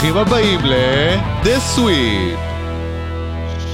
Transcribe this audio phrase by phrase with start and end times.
[0.00, 2.38] ברוכים הבאים ל-The Sweep.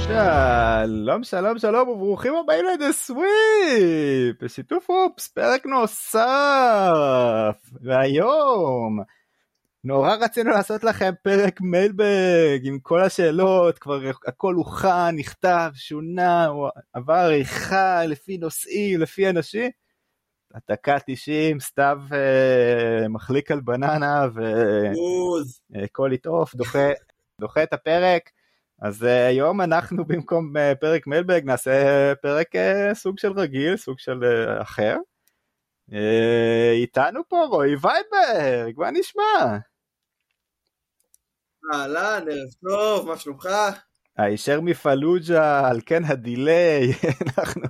[0.07, 6.21] שלום שלום שלום וברוכים הבאים ל-The Sweep, בשיתוף אופס, פרק נוסף,
[7.81, 8.99] והיום
[9.83, 16.47] נורא רצינו לעשות לכם פרק מיילבג עם כל השאלות, כבר הכל הוכן, נכתב, שונה,
[16.93, 19.71] עבר עריכה לפי נושאים, לפי אנשים.
[20.69, 24.27] דקה 90, סתיו אה, מחליק על בננה
[25.71, 26.89] ו call it off, דוחה,
[27.41, 28.29] דוחה את הפרק.
[28.81, 33.99] אז אה, היום אנחנו במקום אה, פרק mailbag נעשה פרק אה, סוג של רגיל, סוג
[33.99, 34.97] של אה, אחר.
[35.93, 39.57] אה, איתנו פה רועי וייברג, מה נשמע?
[41.73, 43.47] אהלן, ערב טוב, מה שלומך?
[44.17, 46.91] הישר מפלוג'ה, על כן ה delay,
[47.37, 47.63] אנחנו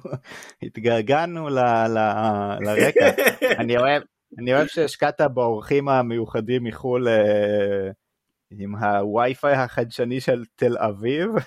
[0.64, 3.10] התגעגענו ל- ל- לרקע.
[3.62, 4.04] אני אוהב,
[4.40, 7.90] אני אוהב שהשקעת באורחים המיוחדים מחו"ל אה,
[8.52, 11.30] עם הווי-פיי החדשני של תל אביב,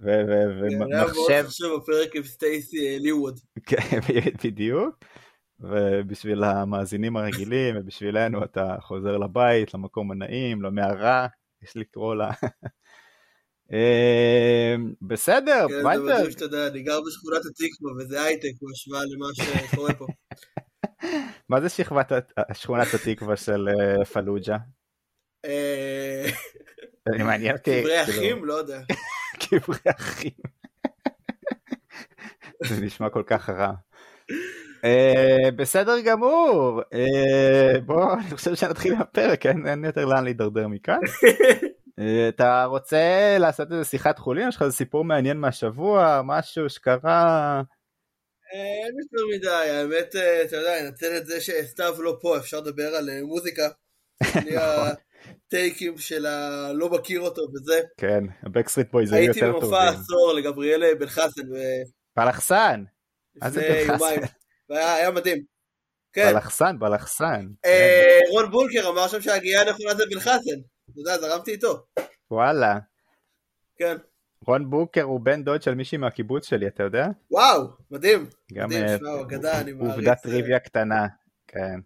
[0.00, 3.40] ו- ו- היה מאוד ומחשב, חשוב בפרק עם סטייסי ליווד.
[3.66, 3.98] כן,
[4.44, 5.04] בדיוק.
[5.60, 11.26] ובשביל המאזינים הרגילים ובשבילנו אתה חוזר לבית, למקום הנעים, למערה,
[11.62, 12.30] יש לקרוא לה.
[13.72, 19.00] אה, בסדר, כן, זה ויינברג, מדהים שאתה יודע, אני גר בשכונת התקווה וזה הייטק בהשוואה
[19.04, 20.06] למה שקורה פה.
[21.50, 22.12] מה זה שכבת
[22.52, 24.56] שכונת התקווה של אה, פלוג'ה?
[25.44, 26.26] אה,
[27.08, 27.80] זה מעניין אותי.
[27.80, 28.44] קברי כאילו, אחים?
[28.44, 28.80] לא יודע.
[29.48, 30.30] קברי אחים.
[32.68, 33.72] זה נשמע כל כך רע.
[35.56, 40.98] בסדר גמור, אה, בוא, אני חושב שנתחיל עם הפרק, אין אין יותר לאן להידרדר מכאן.
[41.98, 44.48] אה, אתה רוצה לעשות איזה שיחת חולין?
[44.48, 47.62] יש לך איזה סיפור מעניין מהשבוע, משהו שקרה?
[48.54, 52.60] אה, אין יותר מדי, האמת, אה, אתה יודע, ננצל את זה שסתיו לא פה, אפשר
[52.60, 53.68] לדבר על מוזיקה.
[54.34, 54.88] בלי נכון.
[55.46, 57.80] הטייקים של הלא מכיר אותו וזה.
[57.96, 60.00] כן, הבקסטריט בויז היו הייתי יותר במופע טובים.
[60.00, 61.42] עשור לגבריאל בן חסן
[62.16, 62.84] בלחסן,
[63.42, 64.20] מה זה לפני בן יומיים.
[64.20, 64.34] חסן?
[64.70, 65.44] היה מדהים.
[66.12, 66.32] כן.
[66.32, 67.46] בלחסן, בלחסן.
[67.62, 68.18] כן.
[68.30, 70.60] רון בונקר אמר שם שהגיעה הנכונה זה בן חסן.
[70.94, 71.86] אתה יודע, זרמתי איתו.
[72.30, 72.78] וואלה.
[73.76, 73.96] כן.
[74.46, 77.06] רון בוקר הוא בן דוד של מישהי מהקיבוץ שלי, אתה יודע?
[77.30, 78.26] וואו, מדהים.
[78.52, 78.96] גם אה.
[79.80, 81.06] עובדת טריוויה קטנה,
[81.46, 81.80] כן.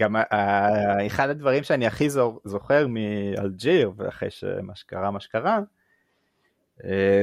[0.00, 5.60] גם אה, אחד הדברים שאני הכי זו- זוכר מאלג'יר, ואחרי שמה שקרה מה שקרה, אה,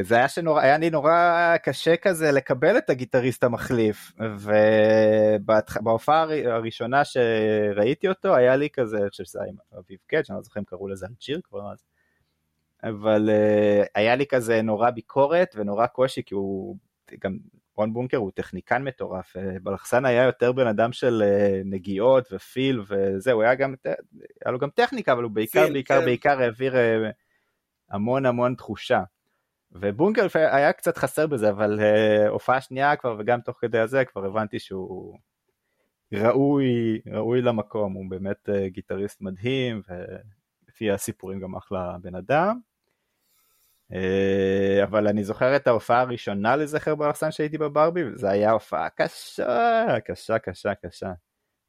[0.02, 4.12] זה היה שנורא, היה לי נורא קשה כזה לקבל את הגיטריסט המחליף,
[5.40, 10.36] ובהופעה הראשונה שראיתי אותו היה לי כזה, אני חושב שזה היה עם אביב קט, שאני
[10.36, 11.84] לא זוכר אם קראו לזה אלג'יר כבר אז,
[12.84, 16.78] אבל אה, היה לי כזה נורא ביקורת ונורא קושי, כי הוא
[17.20, 17.38] גם
[17.78, 22.82] רון בונקר הוא טכניקן מטורף, אה, בלחסן היה יותר בן אדם של אה, נגיעות ופיל
[22.88, 23.76] וזהו, היה גם,
[24.46, 26.06] היה לו גם טכניקה, אבל הוא בעיקר, פיל, בעיקר, כן.
[26.06, 27.10] בעיקר העביר אה,
[27.90, 29.04] המון המון תחושה.
[29.72, 34.26] ובונקר היה קצת חסר בזה, אבל אה, הופעה שנייה כבר, וגם תוך כדי הזה, כבר
[34.26, 35.18] הבנתי שהוא
[36.14, 42.60] ראוי, ראוי למקום, הוא באמת אה, גיטריסט מדהים, ולפי הסיפורים גם אחלה בן אדם.
[43.94, 49.86] אה, אבל אני זוכר את ההופעה הראשונה לזכר באלכסן שהייתי בברבי, וזו הייתה הופעה קשה,
[50.06, 51.12] קשה, קשה, קשה.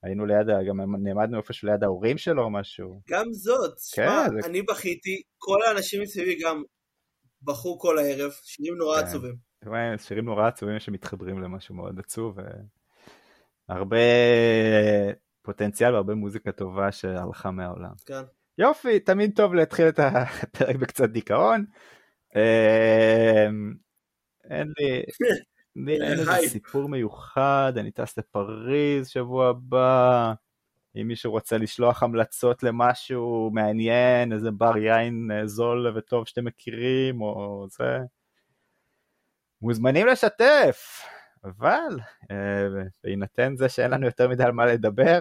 [0.02, 3.00] היינו ליד, גם נעמדנו איפשהו ליד ההורים שלו או משהו.
[3.08, 6.62] גם זאת, שמע, כן, זה- אני בכיתי, כל האנשים מסביבי גם
[7.46, 9.06] בכו כל הערב, שירים נורא כן.
[9.06, 9.34] עצובים.
[9.98, 12.38] שירים נורא עצובים שמתחברים למשהו מאוד עצוב,
[13.68, 13.96] והרבה
[15.42, 17.92] פוטנציאל והרבה מוזיקה טובה שהלכה מהעולם.
[18.06, 18.22] כן.
[18.58, 21.64] יופי, תמיד טוב להתחיל את הפרק בקצת דיכאון.
[22.36, 23.74] אמ,
[24.50, 25.02] אין לי,
[25.86, 26.50] לי אין איזה הייפ.
[26.50, 30.34] סיפור מיוחד, אני טס לפריז שבוע הבא.
[31.00, 37.20] אם מישהו רוצה לשלוח המלצות למשהו מעניין, איזה בר יין אה, זול וטוב שאתם מכירים,
[37.20, 37.98] או זה,
[39.62, 41.02] מוזמנים לשתף.
[41.44, 41.98] אבל
[42.30, 42.66] אה,
[43.04, 45.18] בהינתן זה שאין לנו יותר מדי על מה לדבר.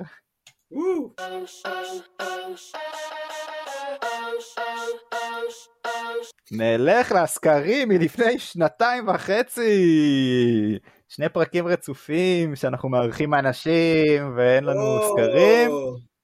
[6.52, 10.80] נלך לסקרים מלפני שנתיים וחצי.
[11.16, 15.14] שני פרקים רצופים שאנחנו מארחים אנשים ואין לנו או.
[15.14, 15.72] סקרים,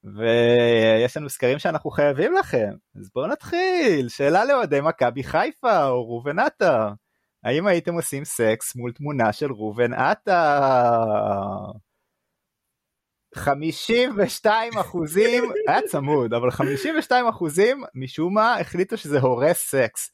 [0.04, 2.70] ויש לנו סקרים שאנחנו חייבים לכם.
[3.00, 4.10] אז בואו נתחיל.
[4.10, 6.88] שאלה לאוהדי מכבי חיפה או ראובן עטר.
[7.44, 10.62] האם הייתם עושים סקס מול תמונה של ראובן עטר?
[13.36, 20.12] 52 אחוזים, היה צמוד, אבל 52 אחוזים משום מה החליטו שזה הורס סקס.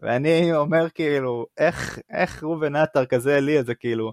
[0.00, 4.12] ואני אומר כאילו, איך, איך ראובן עטר כזה לי, זה כאילו,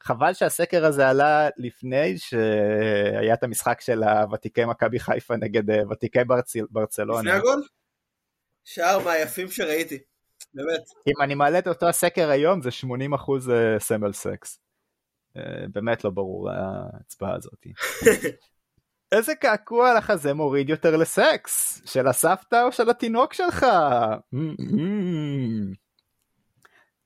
[0.00, 6.24] חבל שהסקר הזה עלה לפני שהיה את המשחק של הוותיקי מכבי חיפה נגד אה, ותיקי
[6.24, 7.20] ברצל, ברצלונה.
[7.20, 7.62] לפני הגול?
[8.64, 9.98] שער מהיפים שראיתי,
[10.54, 10.82] באמת.
[11.06, 14.60] אם אני מעלה את אותו הסקר היום זה 80 אחוז אה, סמל סקס.
[15.36, 15.42] אה,
[15.72, 17.66] באמת לא ברור ההצבעה הזאת.
[19.12, 21.82] איזה קעקוע לך זה מוריד יותר לסקס?
[21.84, 23.66] של הסבתא או של התינוק שלך?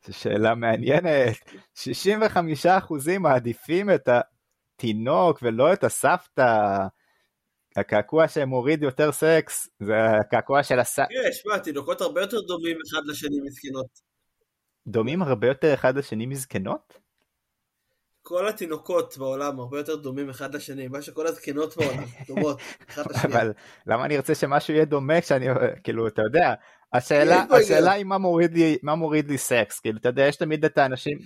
[0.06, 1.36] זו שאלה מעניינת.
[1.74, 6.78] 65% מעדיפים את התינוק ולא את הסבתא.
[7.76, 11.08] הקעקוע שמוריד יותר סקס זה הקעקוע של הסבתא.
[11.08, 14.00] תראה, שמע, תינוקות הרבה יותר דומים אחד לשני מזקנות.
[14.86, 17.01] דומים הרבה יותר אחד לשני מזקנות?
[18.32, 23.32] כל התינוקות בעולם הרבה יותר דומים אחד לשני, מה שכל הזקנות בעולם דומות אחד לשני.
[23.32, 23.52] אבל
[23.86, 25.46] למה אני רוצה שמשהו יהיה דומה כשאני,
[25.84, 26.54] כאילו, אתה יודע,
[26.92, 30.64] השאלה, השאלה היא מה מוריד לי, מה מוריד לי סקס, כאילו, אתה יודע, יש תמיד
[30.64, 31.18] את האנשים,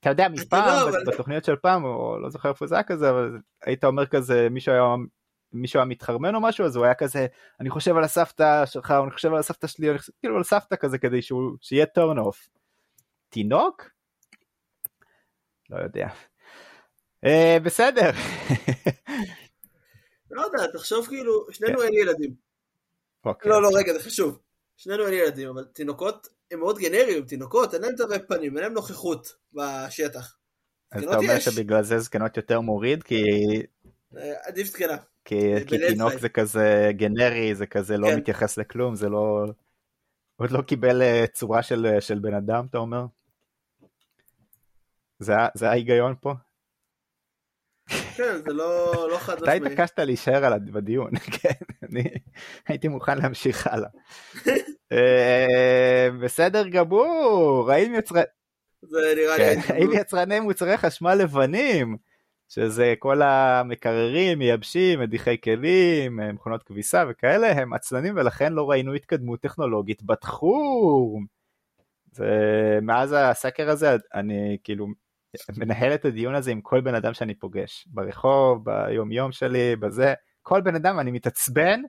[0.00, 3.38] אתה יודע, מפעם, אבל- בתוכניות של פעם, או לא זוכר איפה זה היה כזה, אבל
[3.64, 4.82] היית אומר כזה, מישהו היה,
[5.52, 7.26] מישהו היה מתחרמן או משהו, אז הוא היה כזה,
[7.60, 10.76] אני חושב על הסבתא שלך, אני חושב על הסבתא שלי, אני חושב, כאילו על סבתא
[10.76, 12.48] כזה, כדי שהוא, שיהיה turn off.
[13.28, 13.90] תינוק?
[15.70, 16.08] לא יודע.
[17.24, 18.10] אה, בסדר.
[20.30, 22.34] לא יודע, תחשוב כאילו, שנינו אין ילדים.
[23.24, 23.50] אוקיי.
[23.50, 24.38] לא, לא, רגע, זה חשוב.
[24.76, 28.72] שנינו אין ילדים, אבל תינוקות הם מאוד גנריים, תינוקות, אין להם תווי פנים, אין להם
[28.72, 30.36] נוכחות בשטח.
[30.92, 31.38] אז אתה אומר.
[31.38, 33.22] שבגלל זה זקנות יותר מוריד, כי
[34.16, 34.96] אה, עדיף זקנה.
[35.24, 36.18] כי, תינוק.
[36.18, 38.16] זה כזה גנרי, זה כזה לא כן.
[38.16, 39.44] מתייחס לכלום, זה לא...
[40.36, 43.06] עוד לא קיבל אה, צורה של, של בן אדם, אתה אומר?
[45.54, 46.34] זה ההיגיון פה?
[48.20, 49.72] כן, זה לא לא חד אתה משמעי.
[49.72, 52.04] התעקשת להישאר על בדיון, כן, אני
[52.68, 53.88] הייתי מוכן להמשיך הלאה.
[54.92, 58.22] אה, בסדר גמור, האם יצרני...
[58.82, 59.62] זה נראה לי...
[59.62, 61.96] כן, האם יצרני מוצרי חשמל לבנים,
[62.48, 68.94] שזה כל המקררים, מייבשים, מדיחי כלים, אה, מכונות כביסה וכאלה, הם עצלנים ולכן לא ראינו
[68.94, 71.26] התקדמות טכנולוגית בתחום.
[72.12, 72.28] זה,
[72.82, 74.86] מאז הסקר הזה אני כאילו
[75.56, 80.14] מנהל את הדיון הזה עם כל בן אדם שאני פוגש, ברחוב, ביום יום שלי, בזה,
[80.42, 81.82] כל בן אדם אני מתעצבן.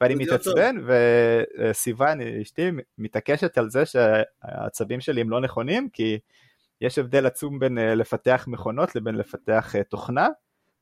[0.00, 0.14] ואני.
[0.14, 6.18] מתעצבן וסיוון אשתי מתעקשת על זה שהעצבים שלי הם לא נכונים כי
[6.80, 10.28] יש הבדל עצום בין אה, לפתח מכונות לבין לפתח אה, תוכנה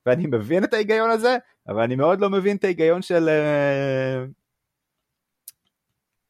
[0.05, 1.37] ואני מבין את ההיגיון הזה
[1.67, 4.25] אבל אני מאוד לא מבין את ההיגיון של אה,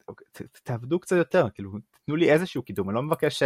[0.08, 0.26] אוקיי,
[0.62, 1.72] תעבדו קצת יותר כאילו
[2.06, 3.42] תנו לי איזשהו קידום אני לא מבקש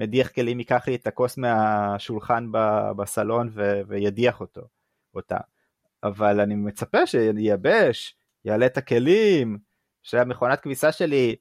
[0.00, 2.46] שהמדיח כלים ייקח לי את הכוס מהשולחן
[2.96, 4.60] בסלון ו- וידיח אותו
[5.14, 5.36] אותה
[6.02, 9.58] אבל אני מצפה שייבש יעלה את הכלים
[10.02, 11.36] שהמכונת כביסה שלי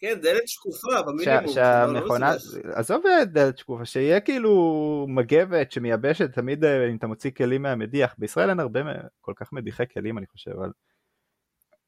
[0.00, 1.46] כן, דלת שקופה במינימום.
[1.46, 2.32] זה לא- שהמכונה.
[2.74, 3.02] עזוב
[3.32, 8.60] דלת שקופה, שיהיה כאילו מגבת שמייבשת תמיד אה, אם אתה מוציא כלים מהמדיח, בישראל אין
[8.60, 8.80] הרבה
[9.20, 10.70] כל כך מדיחי כלים אני חושב, אבל,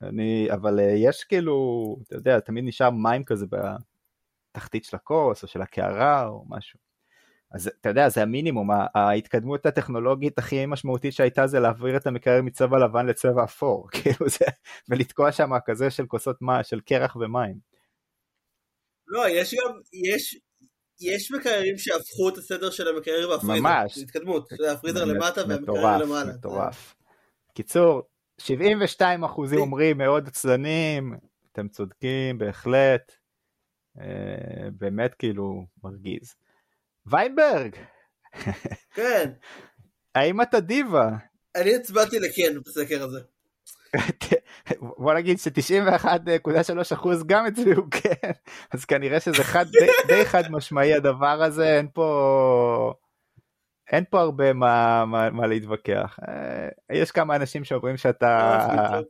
[0.03, 3.47] אני, אבל אה, יש כאילו, אתה יודע, תמיד נשאר מים כזה
[4.51, 6.79] בתחתית של הכוס או של הקערה או משהו.
[7.53, 12.79] אז אתה יודע, זה המינימום, ההתקדמות הטכנולוגית הכי משמעותית שהייתה זה להעביר את המקרר מצבע
[12.79, 14.45] לבן לצבע אפור, כאילו זה,
[14.89, 17.57] ולתקוע שם כזה של כוסות מים, של קרח ומים.
[19.07, 19.73] לא, יש גם,
[20.11, 20.41] יש...
[21.03, 23.63] יש מקררים שהפכו את הסדר של המקרר והפריזר.
[23.63, 23.99] ממש.
[23.99, 24.49] זה התקדמות.
[24.59, 26.33] זה הפריזר למטה והמקרר למעלה.
[26.33, 26.95] מטורף.
[27.55, 28.03] קיצור,
[28.41, 29.59] 72 אחוזים.
[29.59, 31.15] אומרים מאוד עצלנים,
[31.53, 33.20] אתם צודקים בהחלט, אה,
[34.73, 36.35] באמת כאילו מרגיז.
[37.07, 37.77] ויינברג,
[38.97, 39.31] כן,
[40.15, 41.09] האם אתה דיבה?
[41.57, 43.21] אני הצבעתי לכן בסקר הזה.
[44.99, 48.31] בוא נגיד ש-91.3 אחוז גם הצביעו כן,
[48.71, 52.95] אז כנראה שזה חד, די, די חד משמעי הדבר הזה, אין פה...
[53.93, 56.19] אין פה הרבה מה, מה, מה להתווכח.
[56.29, 59.01] אה, יש כמה אנשים שאומרים שאתה, אה,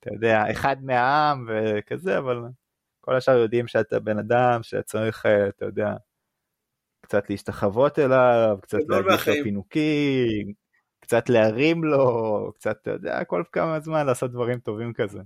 [0.00, 2.42] אתה יודע, אחד מהעם וכזה, אבל
[3.08, 5.94] כל השאר יודעים שאתה בן אדם שצריך, אה, אתה יודע,
[7.00, 9.34] קצת להשתחוות אליו, קצת להגיש לו.
[9.42, 10.52] פינוקים,
[11.00, 15.18] קצת להרים לו, קצת, אתה יודע, כל כמה זמן לעשות דברים טובים כזה.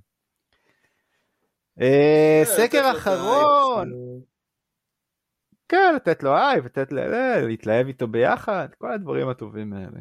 [1.81, 4.25] אה, לו סקר אחרון, האייפ,
[5.69, 7.01] כן, לתת לו אייב, לתת ל...
[7.01, 10.01] ל- להתלהב איתו ביחד, כל הדברים הטובים האלה.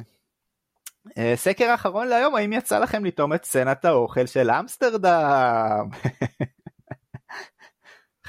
[1.17, 5.89] אה, סקר אחרון להיום, האם יצא לכם לטעום את סצנת האוכל של אמסטרדם?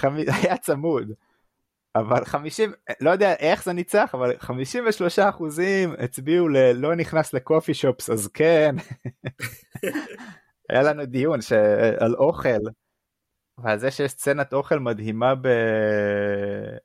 [0.03, 1.13] חמי- היה צמוד.
[1.97, 8.11] אבל 50, לא יודע איך זה ניצח, אבל 53 אחוזים הצביעו ללא נכנס לקופי שופס,
[8.11, 8.75] אז כן.
[10.71, 11.53] היה לנו דיון ש...
[11.99, 12.59] על אוכל,
[13.59, 15.35] ועל זה שיש סצנת אוכל מדהימה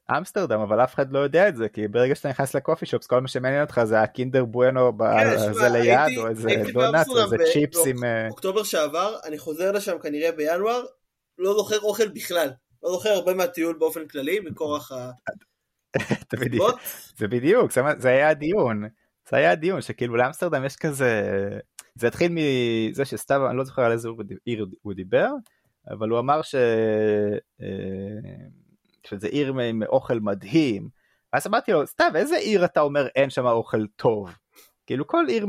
[0.09, 3.21] באמסטרדם, אבל אף אחד לא יודע את זה, כי ברגע שאתה נכנס לקופי שופס, כל
[3.21, 7.87] מה שמעניין אותך זה הקינדר בואנו כן, זה ליד, או איזה דונאט, או איזה צ'יפס
[7.87, 8.03] עם...
[8.03, 10.85] אה, אוקטובר שעבר, אני חוזר לשם כנראה בינואר,
[11.37, 12.49] לא זוכר אוכל בכלל.
[12.83, 15.11] לא זוכר הרבה מהטיול באופן כללי, מכורח ה...
[17.17, 18.83] זה בדיוק, זה היה הדיון.
[19.29, 21.21] זה היה הדיון, שכאילו לאמסטרדם יש כזה...
[21.95, 24.09] זה התחיל מזה שסתיו, אני לא זוכר על איזה
[24.45, 25.29] עיר הוא דיבר,
[25.89, 26.55] אבל הוא אמר ש...
[27.61, 27.67] אה,
[29.03, 30.89] שזה עיר עם אוכל מדהים.
[31.33, 34.35] אז אמרתי לו, סתיו, איזה עיר אתה אומר אין שם אוכל טוב?
[34.85, 35.45] כאילו כל עיר,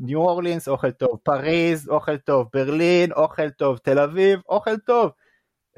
[0.00, 5.10] ניו אורלינס אוכל טוב, פריז אוכל טוב, ברלין אוכל טוב, תל אביב אוכל טוב.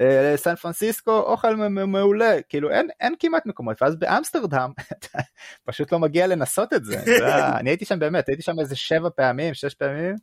[0.01, 2.41] אה, סן פרנסיסקו אוכל מעולה.
[2.49, 4.71] כאילו אין אין כמעט מקומות ואז באמסטרדם
[5.67, 6.99] פשוט לא מגיע לנסות את זה.
[7.59, 10.15] אני הייתי שם באמת הייתי שם איזה שבע פעמים שש פעמים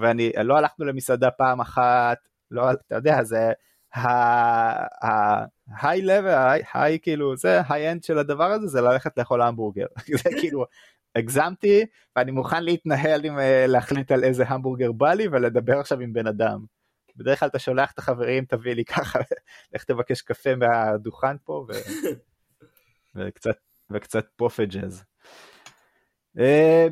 [0.00, 2.18] ואני לא הלכנו למסעדה פעם אחת
[2.50, 3.52] לא אתה יודע זה
[3.94, 9.86] ה-high level, high כאילו זה ה-end של הדבר הזה זה ללכת לאכול המבורגר.
[10.22, 10.64] זה כאילו
[11.16, 16.12] הגזמתי ואני מוכן להתנהל עם אה, להחליט על איזה המבורגר בא לי ולדבר עכשיו עם
[16.12, 16.64] בן אדם.
[17.16, 19.18] בדרך כלל אתה שולח את החברים תביא לי ככה
[19.74, 21.72] לך תבקש קפה מהדוכן פה ו...
[23.16, 23.56] וקצת
[23.90, 25.04] וקצת פופג'ז.
[26.38, 26.40] Uh,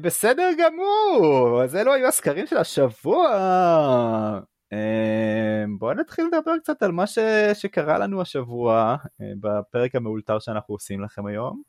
[0.00, 3.29] בסדר גמור אז אלו היו הסקרים של השבוע
[4.75, 4.76] uh,
[5.79, 7.19] בואו נתחיל לדבר קצת על מה ש...
[7.55, 11.62] שקרה לנו השבוע uh, בפרק המאולתר שאנחנו עושים לכם היום.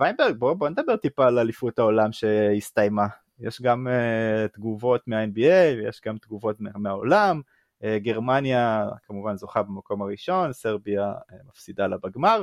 [0.00, 3.06] ויינברג בואו בוא נדבר טיפה על אליפות העולם שהסתיימה
[3.40, 7.40] יש גם uh, תגובות מה-NBA ויש גם תגובות מה- מהעולם.
[7.82, 12.42] Uh, גרמניה כמובן זוכה במקום הראשון, סרביה uh, מפסידה לה בגמר,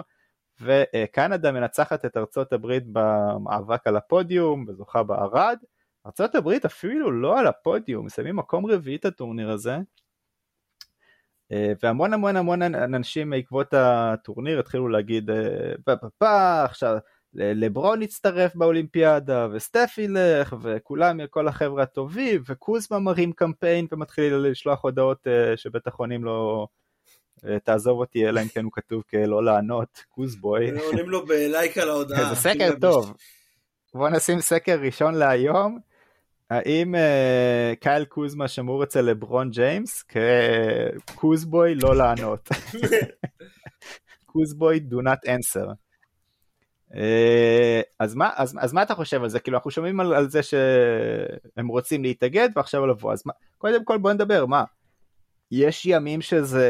[0.62, 5.58] וקנדה מנצחת את ארצות הברית במאבק על הפודיום וזוכה בערד.
[6.06, 9.78] ארצות הברית אפילו לא על הפודיום, מסיימים מקום רביעי את הטורניר הזה.
[11.54, 15.30] Uh, והמון המון המון אנשים בעקבות הטורניר התחילו להגיד,
[15.86, 16.98] פה פה פה עכשיו
[17.36, 25.28] לברון יצטרף באולימפיאדה וסטף ילך וכולם כל החבר'ה הטובים וקוזמה מרים קמפיין ומתחיל לשלוח הודעות
[25.28, 26.68] uh, שבית החונים לא
[27.38, 30.72] uh, תעזוב אותי אלא אם כן הוא כתוב כלא לענות קוזבוי.
[30.80, 32.30] עונים לו בלייק על ההודעה.
[32.30, 33.14] זה סקר טוב.
[33.94, 35.80] בוא נשים סקר ראשון להיום.
[36.50, 42.50] האם uh, קייל קוזמה שמור אצל לברון ג'יימס כקוזבוי לא לענות.
[44.26, 45.85] קוזבוי do not answer.
[46.96, 49.40] אה, אז מה, אז, אז מה אתה חושב על זה?
[49.40, 53.98] כאילו אנחנו שומעים על, על זה שהם רוצים להתאגד ועכשיו לבוא, אז מה, קודם כל
[53.98, 54.64] בוא נדבר, מה?
[55.52, 56.68] יש ימים שזה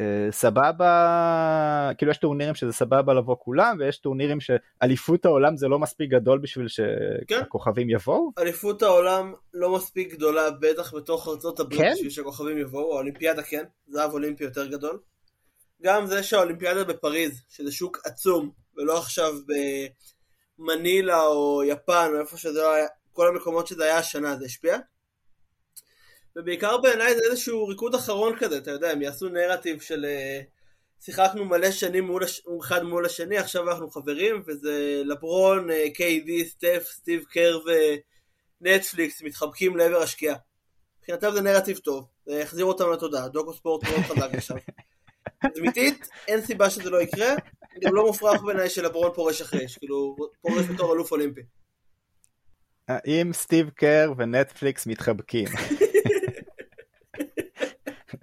[0.00, 5.78] אה, סבבה, כאילו יש טורנירים שזה סבבה לבוא כולם ויש טורנירים שאליפות העולם זה לא
[5.78, 7.94] מספיק גדול בשביל שהכוכבים כן.
[7.94, 8.30] יבואו?
[8.38, 11.92] אליפות העולם לא מספיק גדולה בטח בתוך ארצות הברית כן?
[11.94, 14.98] בשביל שהכוכבים יבואו, האולימפיאדה כן, זהב אולימפי יותר גדול.
[15.82, 19.34] גם זה שהאולימפיאדה בפריז, שזה שוק עצום, ולא עכשיו
[20.58, 24.78] במנילה או יפן או איפה שזה לא היה, כל המקומות שזה היה השנה זה השפיע.
[26.36, 30.40] ובעיקר בעיניי זה איזשהו ריקוד אחרון כזה, אתה יודע, הם יעשו נרטיב של אה,
[31.00, 32.42] שיחקנו מלא שנים מול הש...
[32.60, 37.58] אחד מול השני, עכשיו אנחנו חברים, וזה לברון, קיי-די, סטף, סטיב קר
[38.60, 40.36] ונטפליקס מתחבקים לעבר השקיעה.
[40.98, 44.56] מבחינתם זה נרטיב טוב, זה יחזיר אותם לתודעה, דוקו ספורט מאוד חזק עכשיו.
[45.54, 47.34] תדמיתית, אין סיבה שזה לא יקרה,
[47.78, 51.40] גם לא מופרך בעיניי שלברון פורש אחרי, כאילו, פורש בתור אלוף אולימפי.
[52.88, 55.48] האם סטיב קר ונטפליקס מתחבקים?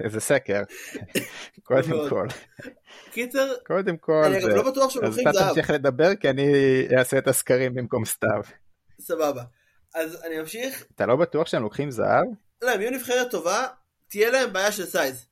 [0.03, 0.61] איזה סקר,
[1.63, 2.27] קודם כל.
[3.11, 5.35] קיצר, קודם כל, אני גם לא בטוח שהם לוקחים זהב.
[5.35, 6.43] אז אתה תמשיך לדבר כי אני
[6.97, 8.41] אעשה את הסקרים במקום סתיו.
[9.01, 9.43] סבבה.
[9.95, 10.85] אז אני אמשיך.
[10.95, 12.25] אתה לא בטוח שהם לוקחים זהב?
[12.61, 13.67] לא, הם יהיו נבחרת טובה,
[14.07, 15.27] תהיה להם בעיה של size.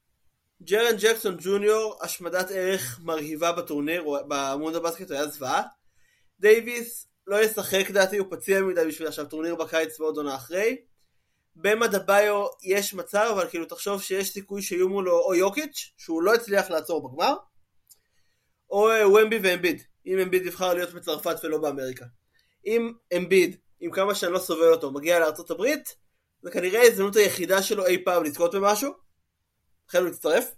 [0.63, 5.62] ג'רן ג'קסון ג'וניור, השמדת ערך מרהיבה בטורניר, בעמוד הבסקט היה זוועה.
[6.39, 10.77] דייוויס לא ישחק דעתי, הוא פציע מדי בשביל עכשיו טורניר בקיץ ועוד עונה אחרי.
[11.55, 16.33] במה דביו יש מצב, אבל כאילו תחשוב שיש סיכוי שיהיו מולו או יוקיץ', שהוא לא
[16.33, 17.35] הצליח לעצור בגמר,
[18.69, 22.05] או אה, וומבי ואמביד, אם אמביד יבחר להיות בצרפת ולא באמריקה.
[22.65, 25.95] אם אמביד, עם כמה שאני לא סובל אותו, מגיע לארצות הברית,
[26.41, 29.04] זה כנראה ההזדמנות היחידה שלו אי פעם לזכות במשהו,
[29.89, 30.56] לכן הוא הצטרף.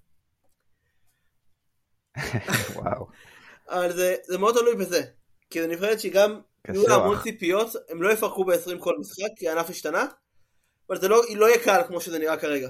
[2.76, 3.08] וואו.
[3.70, 5.02] אבל זה, זה מאוד תלוי בזה.
[5.50, 9.50] כי זו נבחרת שגם יהיו לה המון ציפיות, הם לא יפרקו ב-20 כל משחק, כי
[9.50, 10.06] הענף השתנה,
[10.90, 12.70] אבל זה לא, לא יהיה קל כמו שזה נראה כרגע.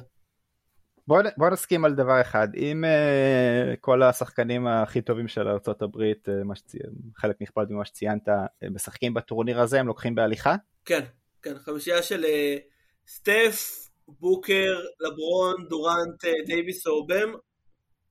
[1.08, 6.56] בוא, בוא נסכים על דבר אחד, אם uh, כל השחקנים הכי טובים של ארה"ב, uh,
[6.56, 6.78] שצי...
[7.16, 10.56] חלק נכבד ממה שציינת, uh, משחקים בטורניר הזה, הם לוקחים בהליכה?
[10.86, 11.06] כן,
[11.42, 17.34] כן, חמישייה של uh, סטף, בוקר, לברון, דורנט, דייוויס או בם,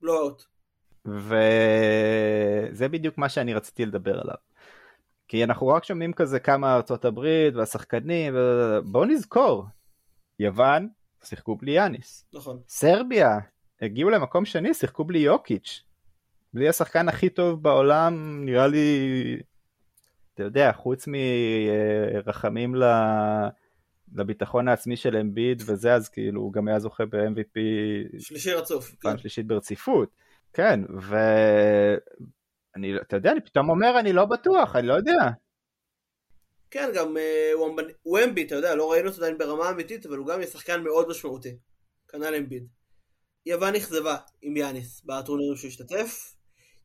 [0.02, 0.42] לא אאוט.
[1.06, 4.36] וזה בדיוק מה שאני רציתי לדבר עליו.
[5.28, 8.34] כי אנחנו רק שומעים כזה כמה ארצות הברית והשחקנים,
[8.84, 9.64] בואו נזכור,
[10.38, 10.88] יוון
[11.24, 12.26] שיחקו בלי יאניס.
[12.32, 12.60] נכון.
[12.68, 13.38] סרביה
[13.80, 15.82] הגיעו למקום שני, שיחקו בלי יוקיץ'.
[16.54, 18.88] בלי השחקן הכי טוב בעולם, נראה לי,
[20.34, 22.84] אתה יודע, חוץ מרחמים ל...
[24.14, 27.58] לביטחון העצמי של אמביד וזה, אז כאילו הוא גם היה זוכה ב-MVP
[28.18, 28.94] שלישי רצוף.
[28.94, 29.18] פעם כן.
[29.18, 30.08] שלישית ברציפות.
[30.52, 35.30] כן, ואני, אתה יודע, אני פתאום אומר, אני לא בטוח, אני לא יודע.
[36.70, 40.42] כן, גם uh, ומבי, אתה יודע, לא ראינו אותו עדיין ברמה אמיתית, אבל הוא גם
[40.42, 41.56] שחקן מאוד משמעותי.
[42.08, 42.66] כנ"ל אמביד.
[43.46, 46.34] יוון אכזבה עם יאניס בטורנירים שהוא השתתף.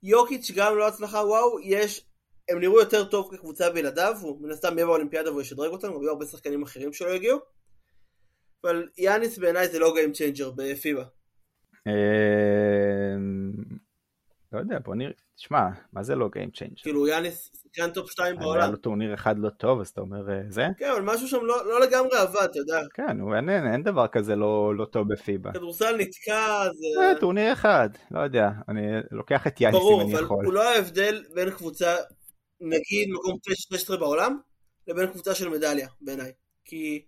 [0.04, 2.06] יוקיץ' גם לא הצלחה וואו, יש,
[2.50, 6.02] הם נראו יותר טוב כקבוצה בלעדיו, הוא מן הסתם יהיה באולימפיאדה והוא ישדרג אותם, גם
[6.02, 7.40] יהיו הרבה שחקנים אחרים שלא יגיעו.
[8.64, 11.04] אבל יאניס בעיניי זה לא game changer בפיבה.
[14.54, 16.82] לא יודע, בוא נראה, תשמע, מה זה לא Game Changer?
[16.84, 18.62] כאילו יאניס שחקן טופ 2 בעולם.
[18.62, 20.68] היה לו טורניר אחד לא טוב, אז אתה אומר אה, זה?
[20.78, 22.82] כן, אבל משהו שם לא, לא לגמרי עבד, אתה יודע.
[22.94, 25.52] כן, אין, אין, אין דבר כזה לא, לא טוב בפיבה.
[25.54, 27.02] כדורסל נתקע, זה...
[27.02, 28.82] אה, טורניר אחד, לא יודע, אני
[29.12, 30.26] לוקח את יאניס אם אני יכול.
[30.28, 31.96] ברור, אבל הוא לא ההבדל בין קבוצה,
[32.62, 34.38] נגיד מקום 16 בעולם,
[34.88, 36.32] לבין קבוצה של מדליה, בעיניי.
[36.66, 37.06] כי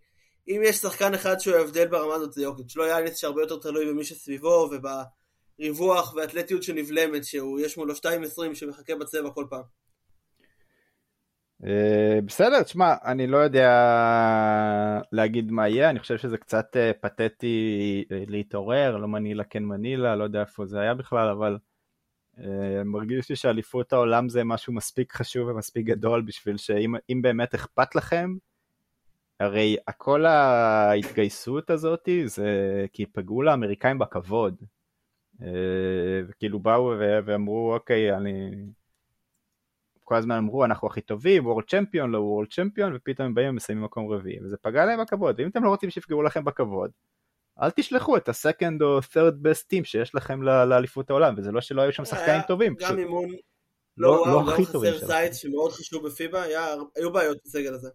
[0.47, 3.85] אם יש שחקן אחד שהוא ההבדל ברמה הזאת זה יוקיץ', לא יאניס שהרבה יותר תלוי
[3.85, 9.63] במי שסביבו ובריווח ואתלטיות שנבלמת, שהוא יש מולו 2.20 שמחכה בצבע כל פעם.
[11.65, 13.69] אה, בסדר, תשמע, אני לא יודע
[15.11, 20.15] להגיד מה יהיה, אני חושב שזה קצת אה, פתטי אה, להתעורר, לא מנילה כן מנילה,
[20.15, 21.57] לא יודע איפה זה היה בכלל, אבל
[22.85, 28.35] מרגיש לי שאליפות העולם זה משהו מספיק חשוב ומספיק גדול בשביל שאם באמת אכפת לכם,
[29.39, 34.55] הרי כל ההתגייסות הזאת זה כי פגעו לאמריקאים בכבוד.
[36.27, 38.51] וכאילו באו ואמרו אוקיי אני
[40.03, 43.83] כל הזמן אמרו אנחנו הכי טובים, וורד צ'מפיון, לא וורד צ'מפיון, ופתאום הם באים ומסיימים
[43.83, 46.91] מקום רביעי, וזה פגע להם בכבוד, ואם אתם לא רוצים שיפגעו לכם בכבוד,
[47.61, 51.81] אל תשלחו את הסקנד או third best team שיש לכם לאליפות העולם, וזה לא שלא
[51.81, 52.75] היו שם שחקנים טובים.
[52.79, 53.29] גם אימון
[53.97, 55.05] לא, לא, לא הכי טובים שלכם.
[55.05, 56.43] זייט שמאוד חשוב בפיבה,
[56.95, 57.89] היו בעיות בסגל הזה.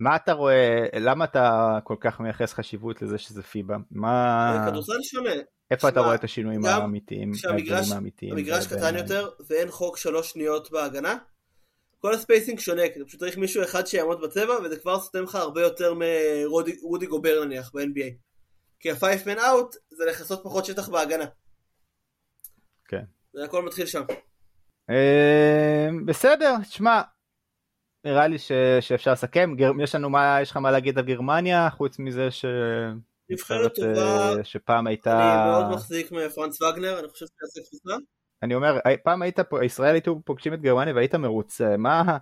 [0.00, 3.76] מה אתה רואה, למה אתה כל כך מייחס חשיבות לזה שזה פיבה?
[3.90, 4.66] מה...
[4.70, 5.30] כדורסל שונה.
[5.70, 7.32] איפה אתה רואה את השינויים האמיתיים?
[7.32, 11.16] כשהמגרש קטן יותר ואין חוק שלוש שניות בהגנה,
[11.98, 15.34] כל הספייסינג שונה, כי אתה פשוט צריך מישהו אחד שיעמוד בצבע, וזה כבר סותם לך
[15.34, 18.26] הרבה יותר מרודי גובר נניח ב-NBA.
[18.80, 21.24] כי ה-5 man out זה לכסות פחות שטח בהגנה.
[22.88, 23.02] כן.
[23.32, 24.02] זה הכל מתחיל שם.
[24.90, 27.02] אה, בסדר, תשמע,
[28.04, 28.38] נראה לי
[28.80, 29.54] שאפשר לסכם.
[29.82, 32.44] יש לנו מה, יש לך מה להגיד על גרמניה, חוץ מזה ש...
[33.30, 35.10] נבחרת טובה, שפעם הייתה...
[35.12, 37.96] אני מאוד מחזיק מפרנץ וגנר, אני חושב שזה קפיצה.
[38.42, 42.18] אני אומר, פעם היית פה, ישראל הייתו פוגשים את גרמניה והיית מרוצה, מה,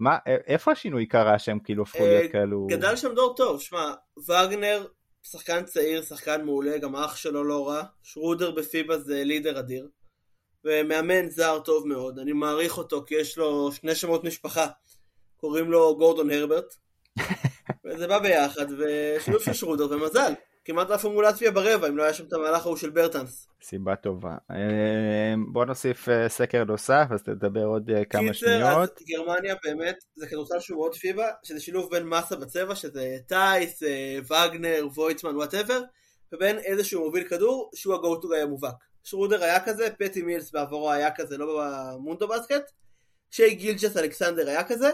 [0.00, 2.66] מה, איפה השינוי קרה שהם כאילו הפכו להיות אה, כאלו?
[2.66, 3.94] גדל שם דור טוב, שמע,
[4.28, 4.86] וגנר,
[5.30, 9.88] שחקן צעיר, שחקן מעולה, גם אח שלו לא רע, שרודר בפיבה זה לידר אדיר,
[10.64, 14.66] ומאמן זר טוב מאוד, אני מעריך אותו כי יש לו שני שמות משפחה,
[15.36, 16.74] קוראים לו גורדון הרברט,
[17.84, 20.32] וזה בא ביחד, ושילוב של שרודר ומזל.
[20.66, 23.48] כמעט עפו מול לטביה ברבע, אם לא היה שם את המהלך ההוא של ברטנס.
[23.62, 24.36] סיבה טובה.
[24.50, 28.90] אמ, בוא נוסיף אה, סקר נוסף, אז תדבר עוד אה, כמה שניות.
[28.98, 33.82] אז גרמניה באמת, זה כדורסל שהוא מאוד פיבה, שזה שילוב בין מסה בצבע, שזה תייס,
[33.82, 35.80] אה, וגנר, וויצמן, whatever,
[36.32, 38.74] ובין איזשהו מוביל כדור, שהוא ה go-to guy המובהק.
[39.04, 41.62] שרודר היה כזה, פטי מילס בעבורו היה כזה, לא
[41.96, 42.70] במונדובאסקט,
[43.30, 44.90] שי גילג'ס אלכסנדר היה כזה,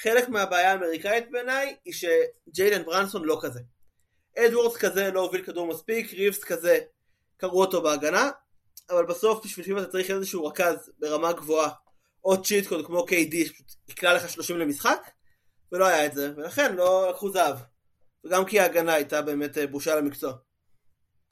[0.00, 3.60] חלק מהבעיה האמריקאית בעיניי היא שג'יילן ברנסון לא כזה.
[4.38, 6.78] אדוורדס כזה לא הוביל כדור מספיק, ריבס כזה
[7.36, 8.30] קרעו אותו בהגנה,
[8.90, 11.70] אבל בסוף בשביל שאם אתה צריך איזשהו רכז ברמה גבוהה,
[12.24, 15.10] או cheat code כמו KD שפשוט יקלע לך 30 למשחק,
[15.72, 17.56] ולא היה את זה, ולכן לא לקחו זהב.
[18.24, 20.32] וגם כי ההגנה הייתה באמת אה, בושה למקצוע.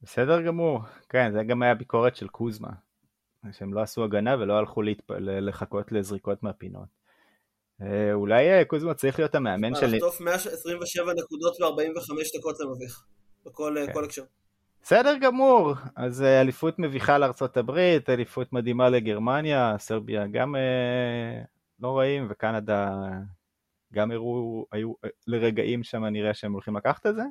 [0.02, 2.70] בסדר גמור, כן, זה גם היה ביקורת של קוזמה.
[3.52, 5.10] שהם לא עשו הגנה ולא הלכו להתפ...
[5.18, 6.99] לחכות לזריקות מהפינות.
[7.82, 9.86] אה, אולי אה, קוזמה צריך להיות המאמן של...
[9.86, 13.04] לחטוף 127 נקודות ו-45 דקות זה מביך,
[13.46, 14.04] בכל אה, כן.
[14.04, 14.22] הקשר.
[14.82, 20.54] בסדר גמור, אז אליפות מביכה לארצות הברית, אליפות מדהימה לגרמניה, סרביה גם
[21.80, 22.90] לא רעים, וקנדה
[23.92, 24.92] גם הראו, היו
[25.26, 27.22] לרגעים שם נראה שהם הולכים לקחת את זה.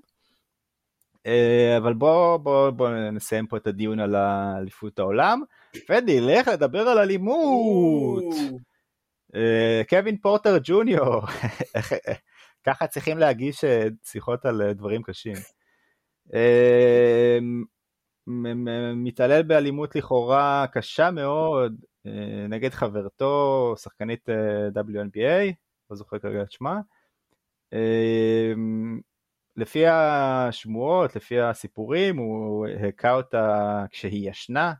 [1.77, 5.41] אבל בואו בוא, בוא נסיים פה את הדיון על אליפות העולם,
[5.89, 8.23] ונלך לדבר על אלימות.
[9.35, 11.21] אה, קווין פורטר ג'וניור,
[12.67, 15.35] ככה צריכים להגיש אה, שיחות על אה, דברים קשים.
[18.95, 21.81] מתעלל באלימות לכאורה קשה מאוד
[22.49, 24.29] נגד חברתו, שחקנית
[24.75, 25.53] WNBA,
[25.89, 26.79] לא זוכר כרגע את שמה.
[29.55, 34.73] לפי השמועות, לפי הסיפורים, הוא הכה אותה כשהיא ישנה,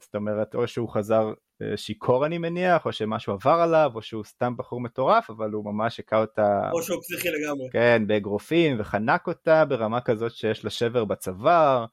[0.00, 1.32] זאת אומרת, או שהוא חזר
[1.76, 6.00] שיכור אני מניח, או שמשהו עבר עליו, או שהוא סתם בחור מטורף, אבל הוא ממש
[6.00, 6.70] הכה אותה...
[6.72, 7.68] או שהוא פסיכי לגמרי.
[7.72, 11.84] כן, באגרופים, וחנק אותה ברמה כזאת שיש לה שבר בצוואר,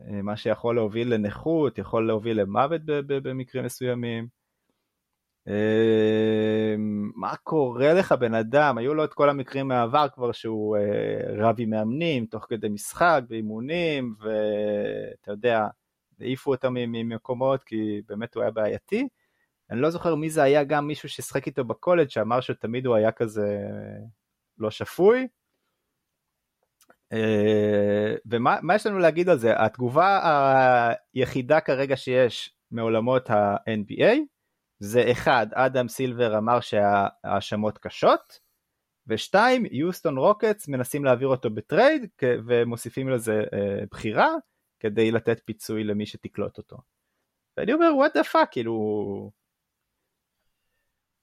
[0.00, 4.40] אה, מה שיכול להוביל לנכות, יכול להוביל למוות במקרים מסוימים.
[5.46, 8.78] אמ, מה קורה לך בן אדם?
[8.78, 10.82] היו לו את כל המקרים מהעבר כבר שהוא אה,
[11.36, 15.66] רב עם מאמנים תוך כדי משחק ואימונים ואתה יודע,
[16.22, 19.08] העיפו אותם ממקומות כי באמת הוא היה בעייתי.
[19.70, 23.12] אני לא זוכר מי זה היה גם מישהו ששחק איתו בקולג' שאמר שתמיד הוא היה
[23.12, 23.58] כזה
[24.58, 25.28] לא שפוי.
[27.12, 29.62] אה, ומה יש לנו להגיד על זה?
[29.64, 30.18] התגובה
[31.14, 34.16] היחידה כרגע שיש מעולמות ה-NBA
[34.80, 38.40] זה אחד, אדם סילבר אמר שההאשמות קשות,
[39.06, 44.34] ושתיים, יוסטון רוקטס מנסים להעביר אותו בטרייד ומוסיפים לזה אה, בחירה
[44.80, 46.76] כדי לתת פיצוי למי שתקלוט אותו.
[47.56, 49.30] ואני אומר, what the fuck, כאילו...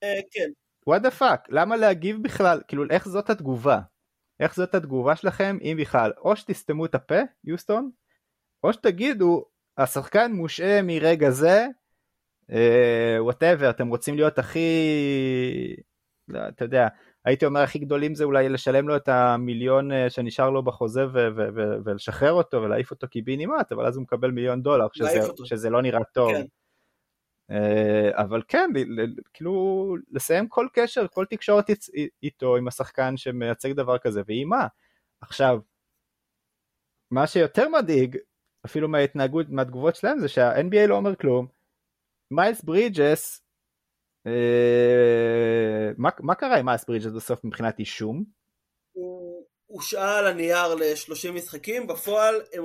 [0.02, 0.50] אה, כן.
[0.90, 3.80] what the fuck, למה להגיב בכלל, כאילו איך זאת התגובה?
[4.40, 7.90] איך זאת התגובה שלכם, אם בכלל, או שתסתמו את הפה, יוסטון,
[8.64, 9.44] או שתגידו,
[9.78, 11.66] השחקן מושעה מרגע זה,
[13.18, 14.68] whatever, אה, אתם רוצים להיות הכי,
[16.28, 16.88] לא, אתה יודע,
[17.28, 21.28] הייתי אומר הכי גדולים זה אולי לשלם לו את המיליון אה, שנשאר לו בחוזה ו-
[21.36, 25.70] ו- ו- ולשחרר אותו ולהעיף אותו קיבינימט, אבל אז הוא מקבל מיליון דולר, שזה, שזה
[25.70, 26.32] לא נראה טוב.
[26.32, 26.44] כן.
[27.50, 27.54] אה,
[28.12, 28.70] אבל כן,
[29.34, 31.70] כאילו לסיים כל קשר, כל תקשורת
[32.22, 34.66] איתו, עם השחקן שמייצג דבר כזה, ועם מה?
[35.20, 35.60] עכשיו,
[37.10, 38.16] מה שיותר מדאיג,
[38.66, 41.46] אפילו מההתנהגות, מהתגובות שלהם, זה שה-NBA לא אומר כלום,
[42.30, 43.47] מיילס ברידג'ס, אה,
[45.98, 48.24] מה, מה קרה עם מיילס ברידג'ס בסוף מבחינת אישום?
[48.92, 52.64] הוא הושעה על הנייר ל-30 משחקים, בפועל הם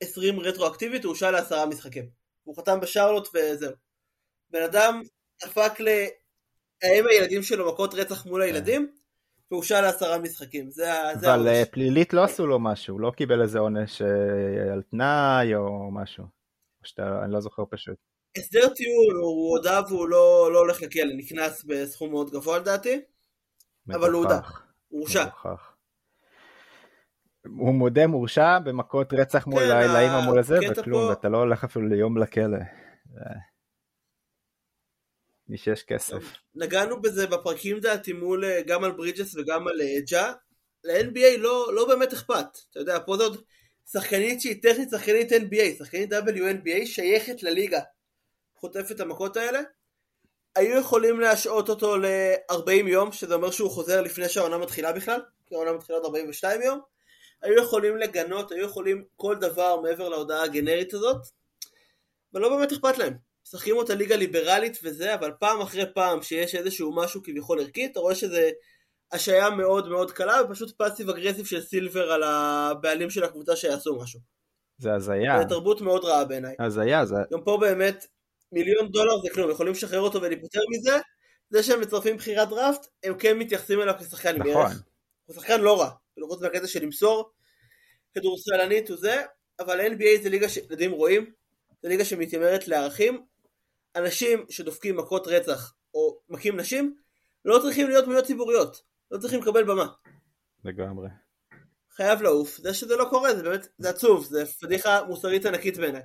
[0.00, 2.08] 20 רטרואקטיבית, הוא הושעה לעשרה משחקים.
[2.44, 3.72] הוא חתם בשרלוט וזהו.
[4.50, 5.02] בן אדם
[5.42, 8.92] דפק לאם הילדים שלו מכות רצח מול הילדים,
[9.50, 10.70] והושעה לעשרה משחקים.
[10.70, 10.84] זה,
[11.20, 11.68] זה אבל העונש.
[11.70, 16.24] פלילית לא עשו לו משהו, לא קיבל איזה עונש אה, על תנאי או משהו.
[16.84, 17.96] שאתה, אני לא זוכר פשוט.
[18.38, 23.00] הסדר טיעון, הוא הודה והוא לא, לא הולך לכלא, נכנס בסכום מאוד גבוה לדעתי,
[23.90, 24.40] אבל הוא הודה,
[24.88, 25.24] הוא הורשע.
[27.46, 31.08] הוא מודה מורשע במכות רצח מול כן, לאימא מול הזה וכלום, פה...
[31.08, 32.58] ואתה לא הולך אפילו ליום לכלא.
[35.48, 36.22] מי שיש כסף.
[36.54, 40.32] נגענו בזה בפרקים דעתי מול אה, גם על ברידג'ס וגם על אה, ג'ה.
[40.84, 42.46] ל-NBA לא, לא באמת אכפת.
[42.70, 43.42] אתה יודע, פה זה עוד
[43.92, 47.80] שחקנית שהיא טכנית שחקנית NBA, שחקנית WNBA שייכת לליגה.
[48.64, 49.60] חוטף את המכות האלה,
[50.56, 55.54] היו יכולים להשעות אותו ל-40 יום, שזה אומר שהוא חוזר לפני שהעונה מתחילה בכלל, כי
[55.54, 56.80] העונה מתחילה עוד 42 יום,
[57.42, 61.16] היו יכולים לגנות, היו יכולים כל דבר מעבר להודעה הגנרית הזאת,
[62.34, 63.16] ולא באמת אכפת להם.
[63.46, 68.00] משחקים אותה ליגה ליברלית וזה, אבל פעם אחרי פעם שיש איזשהו משהו כביכול ערכי, אתה
[68.00, 68.50] רואה שזה
[69.12, 74.20] השעיה מאוד מאוד קלה, ופשוט פאסיב אגרסיב של סילבר על הבעלים של הקבוצה שיעשו משהו.
[74.78, 75.38] זה הזיה.
[75.38, 76.54] זה תרבות מאוד רעה בעיניי.
[76.58, 77.16] הזיה, זה...
[77.32, 78.06] גם פה באמת,
[78.54, 80.98] מיליון דולר זה כלום, יכולים לשחרר אותו ולהיפטר מזה,
[81.50, 84.50] זה שהם מצרפים בחירת דראפט, הם כן מתייחסים אליו כשחקן נכון.
[84.50, 84.82] עם ערך.
[85.24, 87.30] הוא שחקן לא רע, כאילו חוץ מהקטע של למסור,
[88.14, 89.22] כדורסלנית וזה,
[89.60, 91.32] אבל NBA זה ליגה שילדים רואים,
[91.82, 93.24] זה ליגה שמתיימרת לערכים.
[93.96, 96.96] אנשים שדופקים מכות רצח או מכים נשים,
[97.44, 99.86] לא צריכים להיות דמויות ציבוריות, לא צריכים לקבל במה.
[100.64, 101.08] לגמרי.
[101.90, 106.02] חייב לעוף, זה שזה לא קורה, זה באמת, זה עצוב, זה פדיחה מוסרית ענקית בעיניי.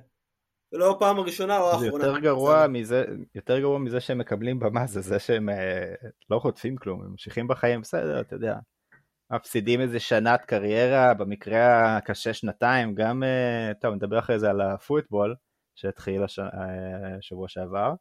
[0.72, 2.04] ולא הפעם הראשונה או האחרונה.
[2.04, 3.04] זה יותר גרוע מזה,
[3.34, 5.94] יותר גרוע מזה שהם מקבלים במה, זה זה שהם אה,
[6.30, 8.56] לא חוטפים כלום, הם ממשיכים בחיים, בסדר, אתה יודע.
[9.32, 15.34] מפסידים איזה שנת קריירה, במקרה הקשה שנתיים, גם, אה, טוב, נדבר אחרי זה על הפוטבול,
[15.74, 16.38] שהתחיל הש...
[17.18, 17.94] השבוע אה, שעבר,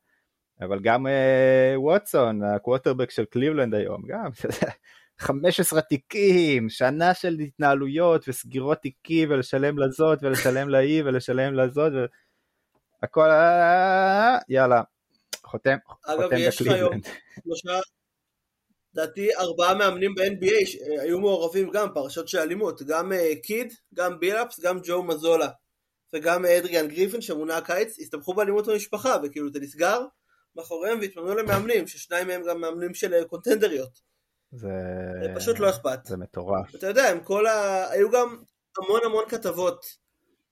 [0.61, 1.05] אבל גם
[1.75, 4.29] ווטסון, הקווטרבק של קליבלנד היום, גם,
[5.19, 11.91] 15 תיקים, שנה של התנהלויות וסגירות תיקים ולשלם לזאת ולשלם להיא ולשלם לזאת.
[11.95, 12.05] ו...
[13.03, 13.29] הכל,
[14.49, 14.81] יאללה,
[15.45, 16.93] חותם, אגב, חותם יש לך היום
[17.43, 17.79] שלושה,
[18.93, 24.59] לדעתי ארבעה מאמנים ב-NBA שהיו מעורבים גם פרשות של אלימות, גם אה, קיד, גם בילאפס,
[24.59, 25.49] גם ג'ו מזולה
[26.13, 30.05] וגם אה, אדריאן גריפן שמונה הקיץ, הסתמכו באלימות במשפחה וכאילו זה נסגר
[30.55, 33.99] מאחוריהם והתמנו למאמנים, ששניים מהם גם מאמנים של אה, קונטנדריות.
[34.51, 34.69] זה...
[35.35, 35.99] פשוט לא אכפת.
[36.05, 36.75] זה מטורף.
[36.75, 37.89] אתה יודע, הם כל ה...
[37.91, 38.43] היו גם
[38.77, 39.85] המון המון כתבות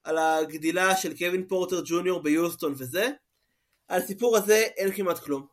[0.08, 3.10] על הגדילה של קווין פורטר ג'וניור ביוסטון וזה.
[3.88, 5.48] על הסיפור הזה אין כמעט כלום.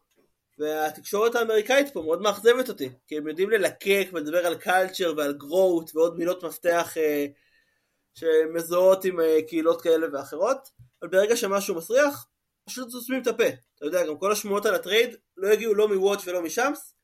[0.59, 5.90] והתקשורת האמריקאית פה מאוד מאכזבת אותי, כי הם יודעים ללקק ולדבר על קלצ'ר ועל גרואות
[5.95, 7.27] ועוד מילות מפתח אה,
[8.14, 10.71] שמזוהות עם אה, קהילות כאלה ואחרות,
[11.03, 12.27] אבל ברגע שמשהו מסריח,
[12.64, 13.49] פשוט סותמים את הפה.
[13.75, 16.95] אתה יודע, גם כל השמועות על הטרייד לא הגיעו לא מוואץ' ולא משאמס,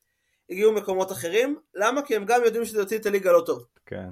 [0.49, 1.59] הגיעו ממקומות אחרים.
[1.75, 2.01] למה?
[2.01, 3.65] כי הם גם יודעים שזה יוציא את הליגה לא טוב.
[3.85, 4.09] כן.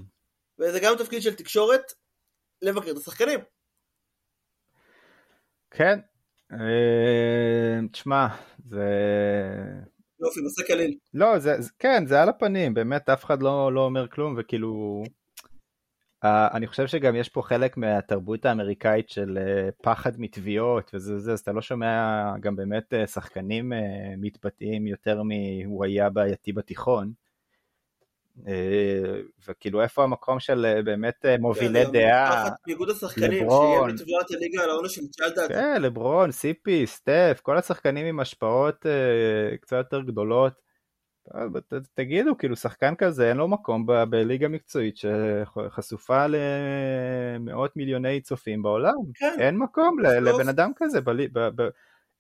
[0.60, 1.94] וזה גם תפקיד של תקשורת,
[2.62, 3.40] לבקר את השחקנים.
[5.72, 6.00] כן.
[6.52, 8.28] אה, תשמע,
[8.70, 8.86] זה...
[10.22, 10.98] יופי, נושא קליל.
[11.14, 15.04] לא, זה, כן, זה על הפנים, באמת אף אחד לא, לא אומר כלום, וכאילו...
[16.26, 21.34] Uh, אני חושב שגם יש פה חלק מהתרבות האמריקאית של uh, פחד מתביעות וזה זה,
[21.34, 23.76] אז אתה לא שומע גם באמת uh, שחקנים uh,
[24.18, 27.14] מתבטאים יותר מ"הוא היה בעייתי בתיכון".
[28.40, 34.64] Uh, וכאילו איפה המקום של uh, באמת uh, מובילי דעה, איגוד השחקנים, שיהיה בתביעת הליגה
[34.64, 35.48] על העונש של צ'לדד.
[35.48, 38.86] כן, לברון, סיפי, סטף, כל השחקנים עם השפעות
[39.62, 40.70] קצת יותר גדולות.
[41.94, 48.94] תגידו, כאילו שחקן כזה אין לו מקום בליגה מקצועית שחשופה למאות מיליוני צופים בעולם.
[49.16, 49.36] כן.
[49.40, 51.02] אין מקום לבן אדם כזה.
[51.02, 51.70] ב, ב, ב,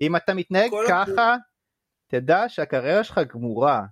[0.01, 1.35] אם אתה מתנהג ככה,
[2.07, 3.83] תדע שהקריירה שלך גמורה.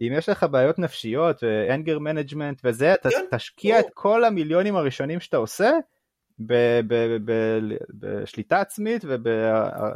[0.00, 4.76] אם יש לך בעיות נפשיות ו anger management וזה, אתה כן, תשקיע את כל המיליונים
[4.76, 5.70] הראשונים שאתה עושה
[7.98, 9.28] בשליטה עצמית וב...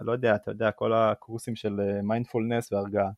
[0.02, 3.08] לא יודע, אתה יודע, כל הקורסים של מיינדפולנס והרגעה.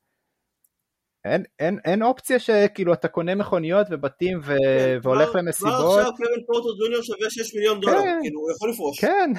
[1.24, 4.44] אין, אין, אין אופציה שכאילו אתה קונה מכוניות ובתים ו...
[4.44, 5.74] כן, והולך כבר, למסיבות.
[5.74, 9.00] כבר עכשיו קווין פורטר ג'וניור שווה 6 מיליון דולר, כן, כאילו הוא יכול לפרוש.
[9.00, 9.30] כן,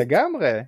[0.00, 0.60] לגמרי.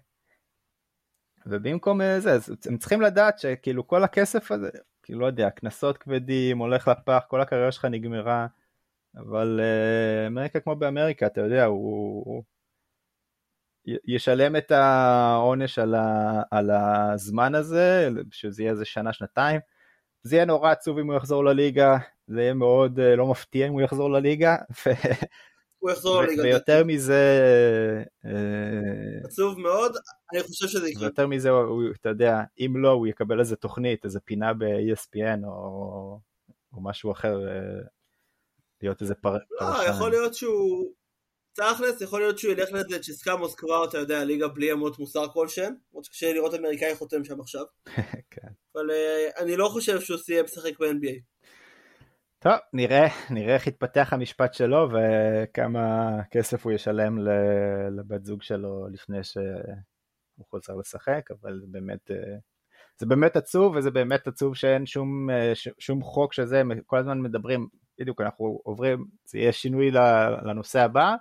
[1.47, 4.69] ובמקום אה, זה, אז הם צריכים לדעת שכאילו כל הכסף הזה,
[5.07, 8.47] כאילו לא יודע, קנסות כבדים, הולך לפח, כל הקריירה שלך נגמרה,
[9.16, 12.42] אבל uh, אמריקה כמו באמריקה, אתה יודע, הוא, הוא
[14.07, 19.61] ישלם את העונש על, ה, על הזמן הזה, שזה יהיה איזה שנה, שנתיים.
[20.23, 23.73] זה יהיה נורא עצוב אם הוא יחזור לליגה, זה יהיה מאוד uh, לא מפתיע אם
[23.73, 24.57] הוא יחזור לליגה.
[25.87, 26.42] הוא יחזור לליגה.
[26.42, 27.22] ויותר מזה...
[28.25, 28.29] Uh,
[29.25, 29.96] עצוב מאוד,
[30.33, 31.03] אני חושב שזה יקרה.
[31.03, 31.51] ויותר מזה,
[32.01, 36.20] אתה יודע, אם לא, הוא יקבל איזה תוכנית, איזה פינה ב-ESPN או,
[36.72, 37.87] או משהו אחר, uh,
[38.83, 39.37] להיות איזה פר...
[39.61, 39.85] לא.
[39.88, 40.92] יכול להיות שהוא...
[41.53, 45.75] תכלס, יכול להיות שהוא ילך לזה צ'סקה מוסקבה, אתה יודע, ליגה בלי אמות מוסר כלשהן,
[45.90, 47.64] למרות שקשה לראות אמריקאי חותם שם עכשיו.
[48.31, 48.49] כן.
[48.75, 48.90] אבל
[49.38, 51.36] אני לא חושב שהוא סיים לשחק ב-NBA.
[52.38, 57.18] טוב, נראה, נראה איך יתפתח המשפט שלו וכמה כסף הוא ישלם
[57.90, 62.37] לבת זוג שלו לפני שהוא חוזר לשחק, אבל באמת, אה,
[62.99, 67.68] זה באמת עצוב וזה באמת עצוב שאין שום, אה, שום חוק שזה, כל הזמן מדברים,
[68.01, 69.90] בדיוק אנחנו עוברים, זה יהיה שינוי
[70.46, 71.14] לנושא הבא,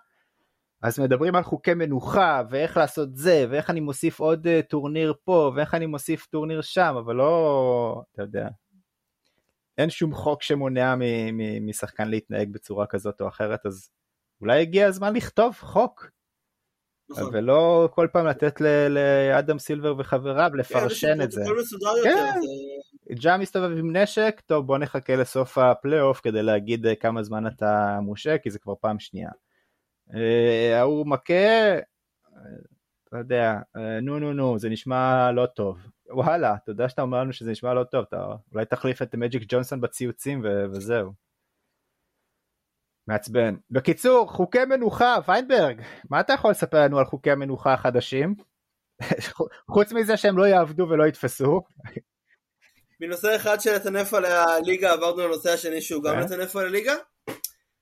[0.82, 5.51] אז מדברים על חוקי מנוחה, ואיך לעשות זה, ואיך אני מוסיף עוד אה, טורניר פה,
[5.56, 8.47] ואיך אני מוסיף טורניר שם, אבל לא, אתה יודע,
[9.78, 10.96] אין שום חוק שמונע
[11.62, 13.90] משחקן להתנהג בצורה כזאת או אחרת, אז
[14.42, 16.10] אולי הגיע הזמן לכתוב חוק.
[17.10, 17.36] נכון.
[17.36, 21.42] ולא כל פעם לתת לאדם סילבר וחבריו כן, לפרשן את זה.
[22.04, 22.40] כן,
[23.14, 28.00] ג'ה מסתובב עם נשק, טוב בוא נחכה לסוף הפלייאוף כדי להגיד אה, כמה זמן אתה
[28.02, 29.30] מושק, כי זה כבר פעם שנייה.
[30.16, 31.78] אה, ההוא מכה,
[33.08, 35.78] אתה יודע, אה, נו נו נו, זה נשמע לא טוב.
[36.10, 39.82] וואלה, יודע שאתה אומר לנו שזה נשמע לא טוב, אתה אולי תחליף את מג'יק ג'ונסון
[39.82, 41.12] בציוצים ו- וזהו.
[43.08, 43.56] מעצבן.
[43.72, 48.36] בקיצור, חוקי מנוחה, ויינברג, מה אתה יכול לספר לנו על חוקי המנוחה החדשים?
[49.74, 51.62] חוץ מזה שהם לא יעבדו ולא יתפסו.
[53.00, 56.20] מנושא אחד של לטנף על הליגה עברנו לנושא השני שהוא גם.
[56.20, 56.96] לטנף על הליגה.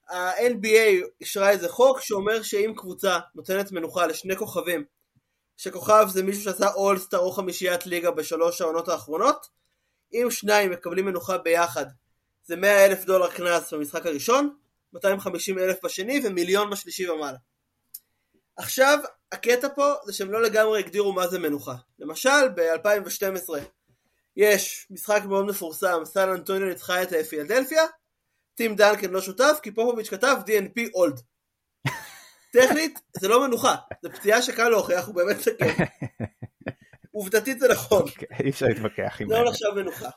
[0.10, 4.86] ה-NBA אישרה איזה חוק שאומר שאם קבוצה נותנת מנוחה לשני כוכבים,
[5.64, 9.48] שכוכב זה מישהו שעשה אולסטאר או חמישיית ליגה בשלוש העונות האחרונות,
[10.14, 11.86] אם שניים מקבלים מנוחה ביחד,
[12.46, 14.56] זה 100 אלף דולר קנס במשחק הראשון,
[14.94, 17.38] 250 אלף בשני ומיליון בשלישי ומעלה.
[18.56, 19.00] עכשיו,
[19.32, 21.76] הקטע פה זה שהם לא לגמרי הגדירו מה זה מנוחה.
[22.00, 23.50] למשל, ב-2012
[24.36, 27.84] יש משחק מאוד מפורסם, סן אנטוניו ניצחה את פילדלפיה,
[28.56, 31.22] טים דנקן לא שותף, כי פופוביץ' כתב DNP אולד.
[32.54, 35.84] טכנית, זה לא מנוחה, זה פציעה שקל להוכיח, הוא באמת סכן.
[37.12, 38.02] עובדתית זה נכון.
[38.02, 39.36] אוקיי, אי אפשר להתווכח עם זה.
[39.36, 40.10] לא נחשב מנוחה.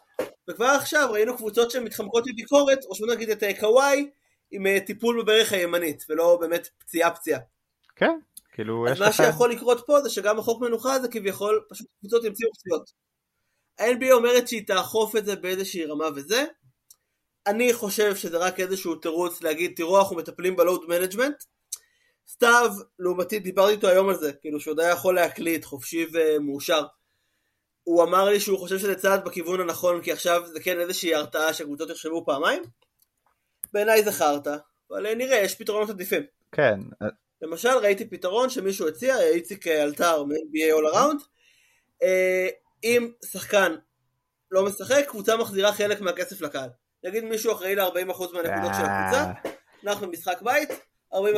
[0.50, 4.10] וכבר עכשיו ראינו קבוצות שמתחמקות מביקורת, או שבוא נגיד את קוואי,
[4.50, 7.40] עם אה, טיפול בברך הימנית, ולא באמת פציעה פציעה.
[7.96, 8.18] כן,
[8.52, 9.08] כאילו יש לך...
[9.08, 12.90] אז מה שיכול לקרות פה זה שגם החוק מנוחה הזה כביכול, פשוט קבוצות ימציאו פציעות.
[13.78, 16.44] ה-NBA אומרת שהיא תאכוף את זה באיזושהי רמה וזה,
[17.46, 21.36] אני חושב שזה רק איזשהו תירוץ להגיד, תראו, אנחנו מטפלים ב load management.
[22.28, 26.86] סתיו, לעומתי, דיברתי איתו היום על זה, כאילו שהוא היה יכול להקליט, חופשי ומאושר.
[27.84, 31.52] הוא אמר לי שהוא חושב שזה צעד בכיוון הנכון, כי עכשיו זה כן איזושהי הרתעה
[31.52, 32.62] שהקבוצות יחשבו פעמיים.
[33.72, 34.56] בעיניי זה חרטא,
[34.90, 36.22] אבל נראה, יש פתרונות עדיפים.
[36.52, 36.80] כן.
[37.42, 41.24] למשל, ראיתי פתרון שמישהו הציע, איציק אלתר מ-NBA All Around,
[42.02, 42.48] אה,
[42.84, 43.76] אם שחקן
[44.50, 46.68] לא משחק, קבוצה מחזירה חלק מהכסף לקהל.
[47.04, 49.32] נגיד מישהו אחראי ל-40% מהנקודות של הקבוצה, אה.
[49.84, 50.74] אנחנו במשחק בית, 40%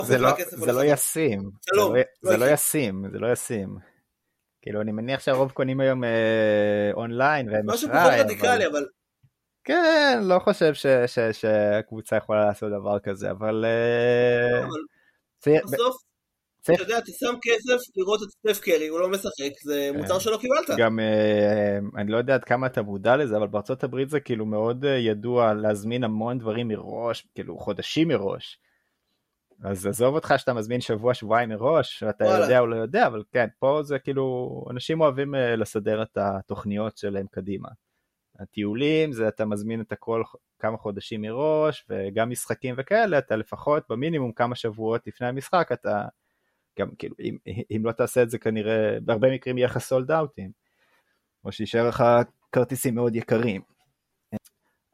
[0.02, 1.50] זה לא- זה לא ישים.
[1.70, 3.04] שלום, זה לא לא- זה לא ישים.
[3.12, 3.76] זה לא ישים.
[4.62, 8.86] כאילו, אני מניח שהרוב קונים היום אה, אונליין והם משהו אשראי, פחות אבל- רדיקלי, אבל
[9.64, 13.64] כן, לא חושב ש- ש- שהקבוצה יכולה לעשות דבר כזה, אבל...
[13.64, 14.80] אה, אבל
[15.38, 15.96] צריך- בסוף,
[16.62, 19.98] צריך- אתה יודע, אתה שם כסף לראות את סטף קרי, הוא לא משחק, זה כן.
[20.00, 20.78] מוצר שלא קיבלת.
[20.78, 24.46] גם אה, אני לא יודע עד כמה אתה מודע לזה אבל בארצות הברית זה כאילו
[24.46, 28.58] מאוד ידוע להזמין המון דברים מראש כאילו חודשים מראש.
[29.64, 32.44] אז עזוב אותך שאתה מזמין שבוע שבועיים מראש ואתה וואלה.
[32.44, 36.96] יודע או לא יודע אבל כן פה זה כאילו אנשים אוהבים אה, לסדר את התוכניות
[36.96, 37.68] שלהם קדימה.
[38.38, 40.22] הטיולים זה אתה מזמין את הכל
[40.58, 46.04] כמה חודשים מראש וגם משחקים וכאלה אתה לפחות במינימום כמה שבועות לפני המשחק אתה
[46.78, 47.36] גם כאילו אם,
[47.76, 50.50] אם לא תעשה את זה כנראה בהרבה מקרים יהיה לך סולד אאוטים.
[51.44, 52.04] או שישאר לך
[52.52, 53.62] כרטיסים מאוד יקרים.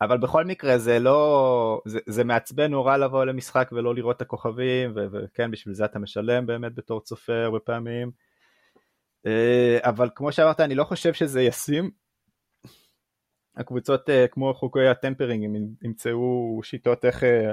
[0.01, 4.93] אבל בכל מקרה זה לא, זה, זה מעצבן נורא לבוא למשחק ולא לראות את הכוכבים,
[4.97, 8.11] ו- וכן בשביל זה אתה משלם באמת בתור צופה הרבה פעמים.
[9.27, 11.91] אה, אבל כמו שאמרת אני לא חושב שזה ישים.
[13.57, 15.45] הקבוצות אה, כמו חוקי הטמפרינג
[15.83, 17.53] ימצאו שיטות איך אה,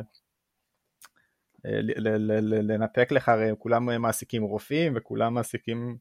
[2.41, 5.97] לנפק לך, הרי כולם מעסיקים רופאים וכולם מעסיקים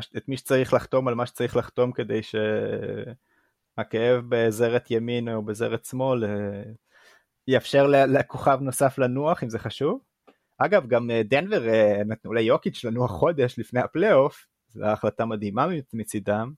[0.00, 2.20] ש- את מי שצריך לחתום על מה שצריך לחתום כדי
[3.76, 6.62] שהכאב בזרת ימין או בזרת שמאל אה,
[7.48, 10.00] יאפשר לכוכב נוסף לנוח אם זה חשוב.
[10.58, 15.94] אגב גם אה, דנבר אה, נתנו ליוקיץ' לנוח חודש לפני הפלייאוף, זו החלטה מדהימה מצ-
[15.94, 16.52] מצידם.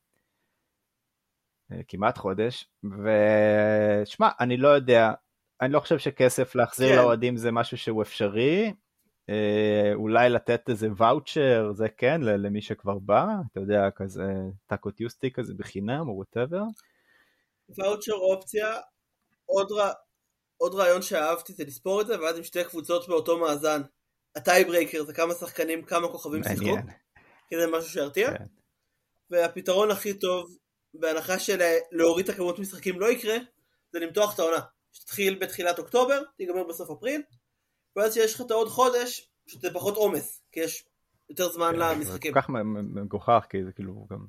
[1.89, 5.13] כמעט חודש, ושמע, אני לא יודע,
[5.61, 6.97] אני לא חושב שכסף להחזיר כן.
[6.97, 8.73] לאוהדים זה משהו שהוא אפשרי,
[9.95, 14.33] אולי לתת איזה ואוצ'ר, זה כן, למי שכבר בא, אתה יודע, כזה
[14.67, 16.63] taco Tuesday כזה בחינם או whatever.
[17.79, 18.77] voucher אופציה,
[19.47, 19.91] עוד, ר...
[20.57, 23.83] עוד רעיון שאהבתי זה לספור את זה, ואז עם שתי קבוצות באותו מאזן.
[24.37, 26.77] ה tie breaker זה כמה שחקנים, כמה כוכבים שיחקו.
[27.49, 28.31] כי זה משהו שירתיע.
[28.39, 28.45] כן.
[29.31, 30.57] והפתרון הכי טוב,
[30.95, 33.37] בהנחה של להוריד את הכמות משחקים לא יקרה,
[33.93, 34.61] זה למתוח את העונה.
[34.93, 37.23] שתתחיל בתחילת אוקטובר, תיגמר בסוף אפריל,
[37.97, 40.85] ואז שיש לך את העוד חודש, שזה פחות עומס, כי יש
[41.31, 42.33] יותר זמן כן, למשחקים.
[42.35, 44.27] זה כל כך מגוחך, כי זה כאילו גם...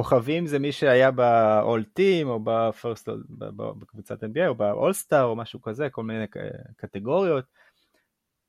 [0.00, 5.22] כוכבים זה מי שהיה ב-all team או ב-first, ב- ב- בקבוצת NBA או ב-all star
[5.22, 6.24] או משהו כזה, כל מיני
[6.76, 7.44] קטגוריות.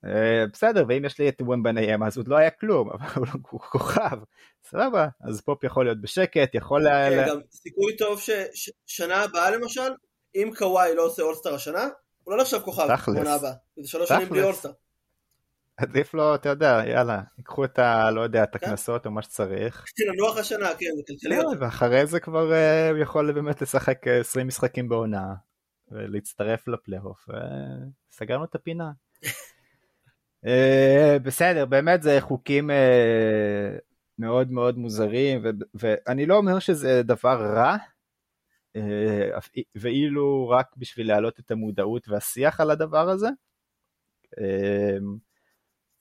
[0.04, 3.48] אה, בסדר, ואם יש לי את ומבניהם אז עוד לא היה כלום, אבל הוא לא-
[3.70, 4.18] כוכב,
[4.64, 6.80] סבבה, אז פופ יכול להיות בשקט, יכול.
[6.82, 8.20] כן, לה- גם סיכוי טוב
[8.54, 9.90] ששנה הבאה למשל,
[10.34, 11.88] אם קוואי לא עושה אולסטאר השנה,
[12.24, 13.40] הוא לא נחשב כוכב תכלס.
[13.76, 14.42] זה שלוש שנים בלי.
[14.42, 14.70] אולסטאר.
[15.78, 18.10] עדיף לו, אתה יודע, יאללה, ייקחו את ה...
[18.10, 18.66] לא יודע, את כן.
[18.66, 19.84] הקנסות או מה שצריך.
[20.08, 21.36] לנוח השנה, כן, זה כלכלי.
[21.36, 25.34] כן, ואחרי זה כבר אה, הוא יכול באמת לשחק אה, 20 משחקים בעונה
[25.90, 27.28] ולהצטרף לפלייאוף
[28.10, 28.90] וסגרנו את הפינה.
[30.46, 33.76] אה, בסדר באמת זה חוקים אה,
[34.18, 35.42] מאוד מאוד מוזרים
[35.74, 37.76] ואני לא אומר שזה דבר רע
[38.76, 39.38] אה,
[39.74, 43.28] ואילו רק בשביל להעלות את המודעות והשיח על הדבר הזה.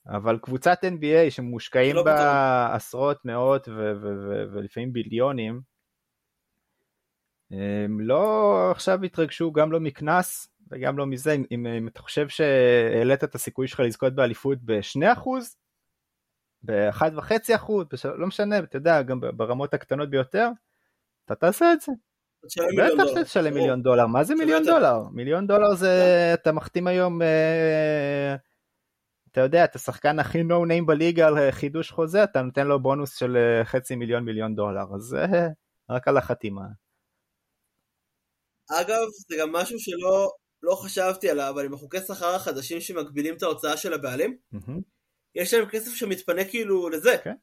[0.07, 2.75] אבל קבוצת NBA שמושקעים לא בה פתרון.
[2.75, 5.61] עשרות מאות ו- ו- ו- ולפעמים ביליונים
[7.51, 13.23] הם לא עכשיו התרגשו גם לא מקנס וגם לא מזה אם, אם, אתה חושב שהעלית
[13.23, 15.29] את הסיכוי שלך לזכות באליפות ב-2%
[16.63, 17.71] ב-1.5%
[18.17, 20.49] לא משנה אתה יודע גם ברמות הקטנות ביותר
[21.25, 21.91] אתה תעשה את זה
[22.77, 23.21] בטח.
[23.23, 23.53] שתשלם.
[23.53, 24.63] מיליון דולר מה זה מיליון.
[24.63, 24.69] כן.
[24.69, 28.35] דולר מיליון דולר זה אתה מחתים היום אה,
[29.37, 32.79] אתה יודע את השחקן הכי נו ניים בליגה על אה, חידוש חוזה אתה נותן לו
[32.79, 35.25] בונוס של אה, חצי מיליון מיליון דולר אז זה
[35.89, 36.61] רק על החתימה.
[38.71, 40.31] אגב, זה גם משהו שלא
[40.63, 44.81] לא חשבתי עליו, אבל עם החוקי שכר החדשים שמגבילים את ההוצאה של הבעלים, מהמם.
[45.35, 47.17] יש להם כסף שמתפנה כאילו לזה.
[47.23, 47.35] כן.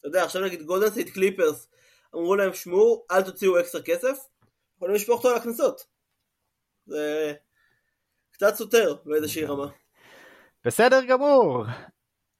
[0.00, 1.68] אתה יודע, עכשיו נגיד גולדן סטייט קליפרס,
[2.14, 4.18] אמרו להם, שמעו, אל תוציאו אקסטרה כסף,
[4.76, 5.86] יכולים לשפוך אותו על הקנסות.
[6.86, 7.34] זה
[8.30, 9.81] קצת סותר באיזושהי רמה.
[10.64, 11.64] בסדר גמור.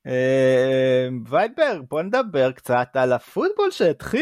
[0.06, 4.14] אה, ויינברג בוא נדבר קצת על הפוטבול שהתחיל.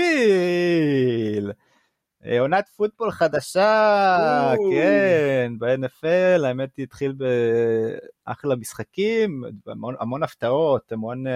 [2.24, 7.14] אה, עונת פוטבול חדשה, כן, ב-NFL, האמת היא התחיל
[8.26, 11.30] באחלה משחקים, המון, המון הפתעות, המון uh,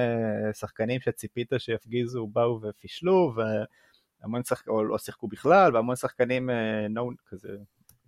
[0.53, 6.53] שחקנים שציפית שיפגיזו באו ופישלו, והמון שחקנים, או לא שיחקו בכלל, והמון שחקנים uh,
[6.97, 7.49] נו, כזה,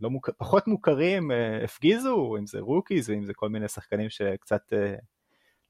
[0.00, 0.30] לא מוכ...
[0.30, 5.00] פחות מוכרים uh, הפגיזו, אם זה rookies ואם זה כל מיני שחקנים שקצת uh,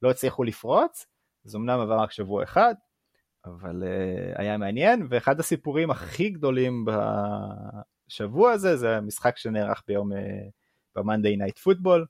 [0.03, 1.07] לא הצליחו לפרוץ,
[1.47, 2.75] אז אמנם עבר רק שבוע אחד,
[3.45, 6.85] אבל uh, היה מעניין, ואחד הסיפורים הכי גדולים
[8.09, 10.11] בשבוע הזה זה המשחק שנערך ביום,
[10.97, 12.05] ב-Monday Night Football,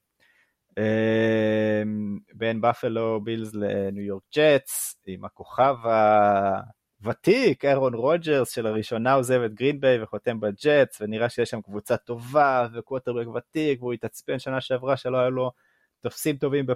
[2.34, 5.76] בין בפלו בילס לניו יורק ג'טס, עם הכוכב
[7.02, 13.26] הוותיק, אירון רוג'רס, שלראשונה עוזב את גרינביי וחותם בג'טס, ונראה שיש שם קבוצה טובה וקווטרבק
[13.28, 15.50] ותיק, והוא התעצבן שנה שעברה שלא היה לו
[16.00, 16.66] תופסים טובים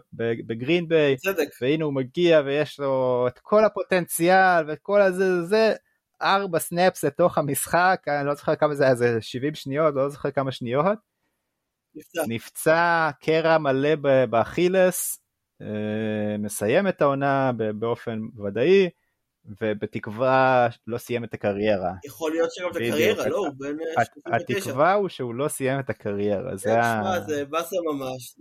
[0.47, 1.17] בגרין ביי,
[1.61, 5.75] והנה הוא מגיע ויש לו את כל הפוטנציאל ואת כל הזה זה,
[6.23, 10.31] ארבע snaps לתוך המשחק, אני לא זוכר כמה זה היה, זה 70 שניות, לא זוכר
[10.31, 10.99] כמה שניות.
[11.95, 12.23] נפצע.
[12.29, 13.95] נפצע, קרע מלא
[14.31, 15.21] באכילס,
[15.63, 18.89] אה, מסיים את העונה באופן ודאי.
[19.61, 21.93] ובתקווה לא סיים את הקריירה.
[22.05, 24.57] יכול להיות שגם את הקריירה, לא, הוא בן 39.
[24.57, 27.21] התקווה הוא שהוא לא סיים את הקריירה, זה כן, ה...
[27.27, 28.35] זה באסה ממש.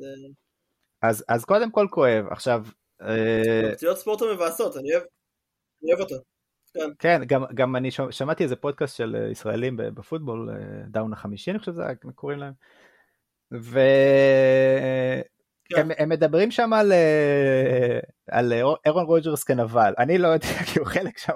[1.28, 2.66] אז, קודם כל כואב, עכשיו...
[3.74, 6.16] פציעות אה, ספורט המבאסות, אני אוהב, אותו.
[6.74, 10.56] כן, כן גם, גם אני שמעתי איזה פודקאסט של אה, ישראלים בפוטבול, אה,
[10.88, 11.84] דאון החמישי אני חושב שזה
[12.16, 12.54] קוראים להם,
[15.72, 16.04] והם כן.
[16.04, 16.92] הם מדברים שם על,
[18.32, 18.54] על
[18.86, 21.34] אירון רוג'רס כנבל, אני לא יודע, כי הוא חלק שם,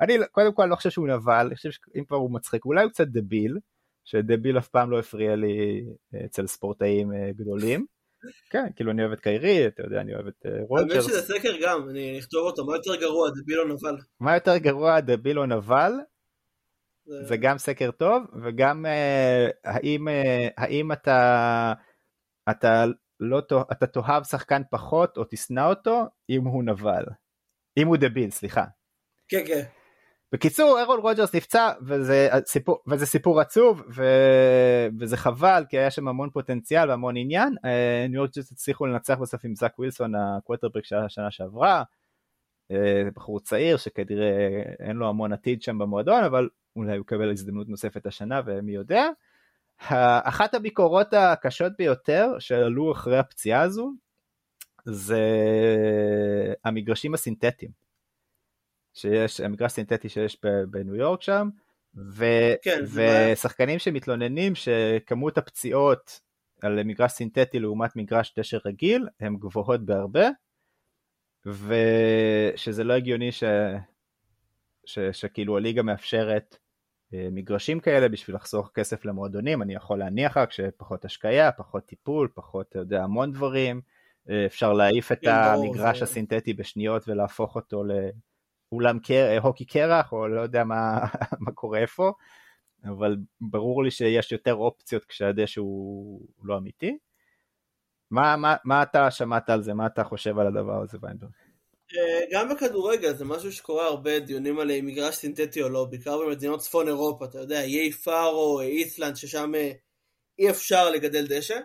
[0.00, 2.90] אני קודם כל לא חושב שהוא נבל, אני חושב שאם כבר הוא מצחיק, אולי הוא
[2.90, 3.58] קצת דביל,
[4.04, 5.84] שדביל אף פעם לא הפריע לי
[6.24, 7.86] אצל ספורטאים גדולים.
[8.50, 10.92] כן, כאילו אני אוהב את קיירי, אתה יודע, אני אוהב את רוג'רס.
[10.92, 13.96] האמת שזה סקר גם, אני אכתוב אותו, מה יותר גרוע, דביל או נבל?
[14.20, 15.92] מה יותר גרוע, דביל או נבל?
[17.06, 21.72] זה גם סקר טוב, וגם אה, האם, אה, האם אתה,
[22.50, 22.84] אתה
[23.20, 23.42] לא,
[23.72, 27.04] אתה תאהב שחקן פחות או תשנא אותו אם הוא נבל.
[27.76, 28.64] אם הוא דביל, סליחה.
[29.28, 29.62] כן, כן.
[30.32, 34.04] בקיצור אירון רוג'רס נפצע וזה סיפור וזה סיפור עצוב ו...
[35.00, 39.18] וזה חבל כי היה שם המון פוטנציאל והמון עניין אה, ניו יורק ג'טס הצליחו לנצח
[39.18, 41.82] בסוף עם זאק ווילסון הקווטרבק של השנה שעברה.
[42.70, 47.68] אה, בחור צעיר שכנראה אין לו המון עתיד שם במועדון אבל אולי הוא יקבל הזדמנות
[47.68, 49.08] נוספת השנה ומי יודע.
[49.78, 53.92] אחת הביקורות הקשות ביותר שעלו אחרי הפציעה הזו
[54.84, 55.20] זה
[56.64, 57.86] המגרשים הסינתטיים.
[58.96, 61.48] שיש, המגרש סינתטי שיש בניו יורק שם,
[61.96, 62.24] ו,
[62.62, 66.20] כן, ושחקנים שמתלוננים שכמות הפציעות
[66.62, 70.28] על מגרש סינתטי לעומת מגרש דשא רגיל הם גבוהות בהרבה,
[71.46, 73.44] ושזה לא הגיוני ש,
[74.84, 76.56] ש, שכאילו הליגה מאפשרת
[77.32, 82.66] מגרשים כאלה בשביל לחסוך כסף למועדונים, אני יכול להניח רק שפחות השקיה, פחות טיפול, פחות,
[82.68, 83.80] אתה יודע, המון דברים,
[84.30, 87.90] אה, אפשר להעיף את כן, המגרש הסינתטי בשניות ולהפוך אותו ל...
[88.72, 90.98] אולם קר, אה, הוקי קרח או לא יודע מה,
[91.44, 92.12] מה קורה איפה,
[92.84, 96.98] אבל ברור לי שיש יותר אופציות כשהדשא הוא לא אמיתי.
[98.10, 99.74] מה, מה, מה אתה שמעת על זה?
[99.74, 101.30] מה אתה חושב על הדבר הזה ויינברג?
[101.94, 106.60] אה, גם בכדורגל זה משהו שקורה הרבה דיונים על מגרש סינתטי או לא, בעיקר במדינות
[106.60, 109.72] צפון אירופה, אתה יודע, איי פארו, איסלנד, ששם אה,
[110.38, 111.58] אי אפשר לגדל דשא.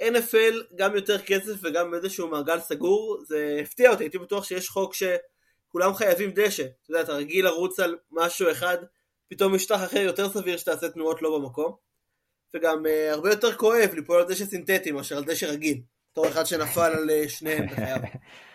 [0.00, 4.94] NFL גם יותר כסף וגם איזשהו מעגל סגור, זה הפתיע אותי, הייתי בטוח שיש חוק
[4.94, 5.02] ש...
[5.68, 6.62] כולם חייבים דשא.
[6.62, 8.78] אתה יודע, אתה רגיל לרוץ על משהו אחד,
[9.28, 11.72] פתאום משטח אחר יותר סביר שתעשה תנועות לא במקום.
[12.56, 15.80] וגם uh, הרבה יותר כואב ליפול על דשא סינתטי מאשר על דשא רגיל.
[16.12, 17.98] בתור אחד שנפל על uh, שניהם בחייו.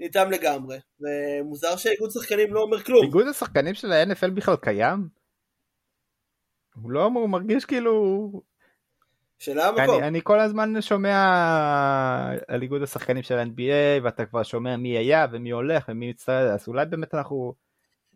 [0.00, 3.04] ניתם לגמרי, ומוזר שאיגוד שחקנים לא אומר כלום.
[3.04, 5.08] איגוד השחקנים של ה-NFL בכלל קיים?
[6.82, 8.32] הוא לא, הוא מרגיש כאילו
[9.38, 9.98] שאלה המקום.
[9.98, 11.16] אני, אני כל הזמן שומע
[12.48, 16.68] על איגוד השחקנים של NBA ואתה כבר שומע מי היה ומי הולך ומי מצטרף אז
[16.68, 17.54] אולי באמת אנחנו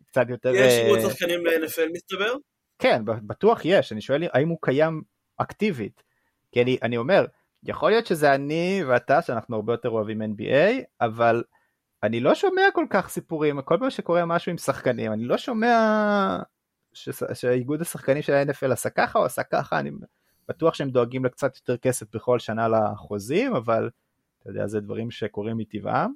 [0.07, 0.55] קצת יותר...
[0.55, 2.33] יש אה, איגוד שחקנים ל-NFL מסתבר?
[2.79, 5.01] כן בטוח יש אני שואל האם הוא קיים
[5.37, 6.03] אקטיבית
[6.51, 7.25] כי אני, אני אומר
[7.63, 11.43] יכול להיות שזה אני ואתה שאנחנו הרבה יותר אוהבים NBA אבל
[12.05, 15.77] אני לא שומע כל כך סיפורים כל פעם שקורה משהו עם שחקנים אני לא שומע
[17.33, 19.91] שאיגוד השחקנים של ה-NFL עשה ככה או עשה ככה אני
[20.49, 23.89] בטוח שהם דואגים לקצת יותר כסף בכל שנה לחוזים, אבל
[24.41, 26.13] אתה יודע, זה דברים שקורים מטבעם.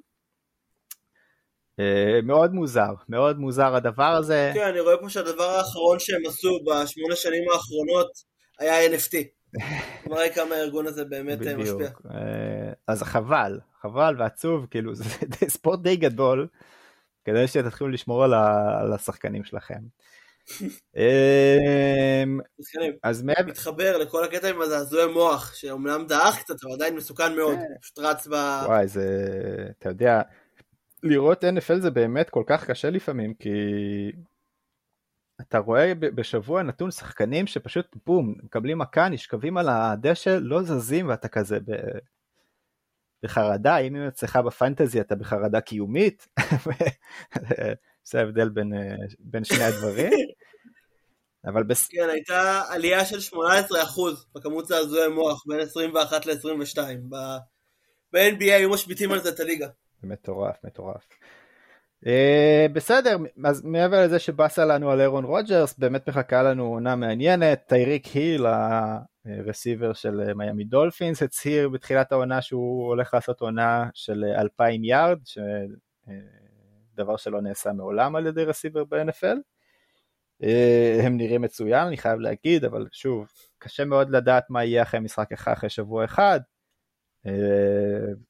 [1.80, 4.50] אה, מאוד מוזר, מאוד מוזר הדבר הזה.
[4.54, 8.10] כן, אני רואה פה שהדבר האחרון שהם עשו בשמונה שנים האחרונות
[8.58, 9.39] היה NFT.
[10.06, 11.80] מראה כמה הארגון הזה באמת אה, בדיוק.
[11.80, 12.10] משפיע.
[12.10, 15.04] אה, אז חבל, חבל ועצוב, כאילו זה
[15.48, 16.48] ספורט די גדול,
[17.24, 19.80] כדי שתתחילו לשמור על, השחקנים שלכם.
[20.96, 22.40] אמ,
[23.02, 27.74] אז מתחבר לכל הקטע עם הזעזועי מוח, שאומנם דעך קצת, אבל עדיין מסוכן מאוד, כן.
[27.82, 28.32] פשוט רץ ב...
[28.66, 29.06] וואי, זה,
[29.78, 30.22] אתה יודע,
[31.02, 33.50] לראות NFL זה באמת כל כך קשה לפעמים, כי
[35.40, 41.28] אתה רואה בשבוע נתון שחקנים שפשוט בום, מקבלים מכה, נשכבים על הדשא, לא זזים ואתה
[41.28, 41.72] כזה ב...
[43.22, 46.28] בחרדה, אם היא אצלך בפנטזי אתה בחרדה קיומית,
[48.08, 48.72] זה ההבדל בין,
[49.18, 50.12] בין שני הדברים.
[51.44, 51.88] אבל בס...
[51.88, 53.36] כן, הייתה עלייה של 18%
[54.34, 56.78] בכמות זעזועי מוח בין 21 ל-22.
[58.12, 59.68] ב-NBA היו משביתים על זה את הליגה.
[60.02, 61.06] מטורף, מטורף.
[62.04, 67.62] Uh, בסדר, אז מעבר לזה שבאסה לנו על אירון רוג'רס, באמת מחכה לנו עונה מעניינת,
[67.68, 68.46] טייריק היל,
[69.24, 75.18] הרסיבר של מיאמי דולפינס, הצהיר בתחילת העונה שהוא הולך לעשות עונה של 2,000 יארד,
[76.94, 79.36] דבר שלא נעשה מעולם על ידי רסיבר ב-NFL.
[80.42, 85.00] Uh, הם נראים מצוין, אני חייב להגיד, אבל שוב, קשה מאוד לדעת מה יהיה אחרי
[85.00, 86.40] משחק אחד, אחרי שבוע אחד.
[87.26, 87.30] Uh,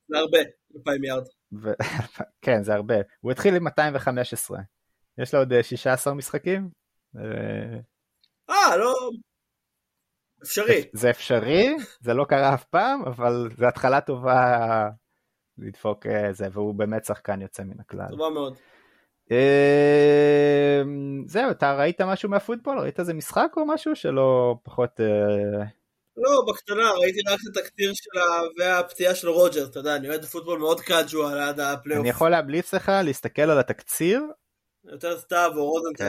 [0.08, 0.38] זה הרבה,
[0.76, 1.24] 2,000 יארד.
[1.52, 1.70] ו...
[2.44, 2.94] כן, זה הרבה.
[3.20, 4.58] הוא התחיל עם 215.
[5.18, 6.68] יש לו עוד 16 אה, משחקים?
[7.16, 7.22] אה,
[8.50, 8.94] אה, לא...
[10.42, 10.82] אפשרי.
[10.92, 14.88] זה אפשרי, זה לא קרה אף פעם, אבל זו התחלה טובה
[15.58, 18.08] לדפוק אה, זה, והוא באמת שחקן יוצא מן הכלל.
[18.10, 18.56] טובה מאוד.
[21.26, 22.78] זהו, אתה ראית משהו מהפוטבול?
[22.78, 25.00] ראית איזה משחק או משהו שלא פחות...
[26.16, 30.58] לא, בקטנה, ראיתי רק את התקציר שלה והפציעה של רוג'רס, אתה יודע, אני אוהד פוטבול
[30.58, 32.02] מאוד casual עד הפלייאוף.
[32.02, 34.22] אני יכול להמליץ לך להסתכל על התקציר.
[34.84, 36.04] יותר סתיו או רוזנטל.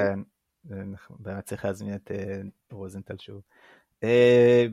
[0.69, 2.41] כן, נכון, באמת צריך להזמין את אה,
[2.71, 3.41] רוזנטל שוב.
[4.03, 4.65] אה,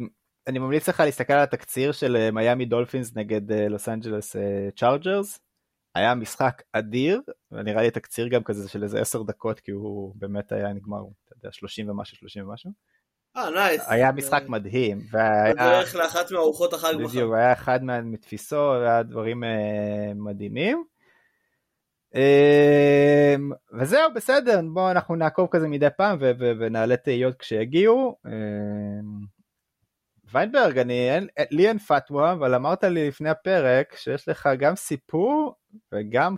[0.46, 4.36] אני ממליץ לך להסתכל על התקציר של אה, מיאמי דולפינס נגד לוס אנג'לס
[4.76, 5.40] צ'ארג'רס.
[5.94, 7.20] היה משחק אדיר,
[7.52, 11.36] ונראה לי תקציר גם כזה של איזה עשר דקות, כי הוא באמת היה נגמר, אתה
[11.36, 12.70] יודע, 30 ומשהו, 30 ומשהו.
[13.38, 13.82] אה, nice.
[13.86, 14.98] היה משחק מדהים.
[15.12, 17.08] בדרך לאחת מארוחות החג מחר.
[17.08, 20.84] בדיוק, היה אחד מתפיסו, היה דברים אה, מדהימים.
[22.14, 23.34] אה,
[23.72, 28.16] וזהו, בסדר, בואו אנחנו נעקוב כזה מדי פעם ונעלה תהיות כשיגיעו.
[28.26, 28.32] אה,
[30.32, 35.54] ויינברג, אני, אין, לי אין פתווה, אבל אמרת לי לפני הפרק שיש לך גם סיפור
[35.92, 36.34] וגם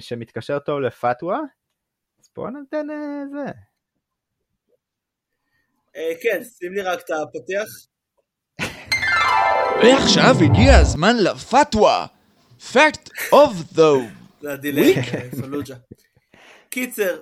[0.00, 1.40] שמתקשר טוב לפתווה,
[2.20, 2.86] אז בואו ניתן
[3.32, 3.73] זה.
[5.96, 7.68] אה, כן, שים לי רק את הפתיח.
[9.82, 12.06] ועכשיו הגיע הזמן לפתווה.
[12.72, 13.80] Fact of the
[14.40, 15.74] זה הדילי, אה, פלוג'ה.
[16.70, 17.20] קיצר,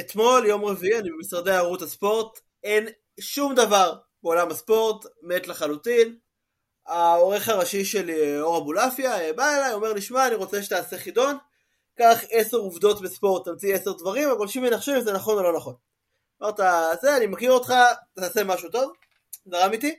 [0.00, 2.88] אתמול, יום רביעי, אני במשרדי ערוץ הספורט, אין
[3.20, 6.16] שום דבר בעולם הספורט, מת לחלוטין.
[6.86, 11.36] העורך הראשי שלי, אור אבולעפיה, אה, בא אליי, אומר לי, שמע, אני רוצה שתעשה חידון,
[11.98, 15.56] קח עשר עובדות בספורט, תמציא עשר דברים, אבל שימי נחשב אם זה נכון או לא
[15.56, 15.74] נכון.
[16.42, 16.60] אמרת,
[17.00, 17.74] זה, אני מכיר אותך,
[18.14, 18.92] תעשה משהו טוב,
[19.46, 19.98] זרם איתי.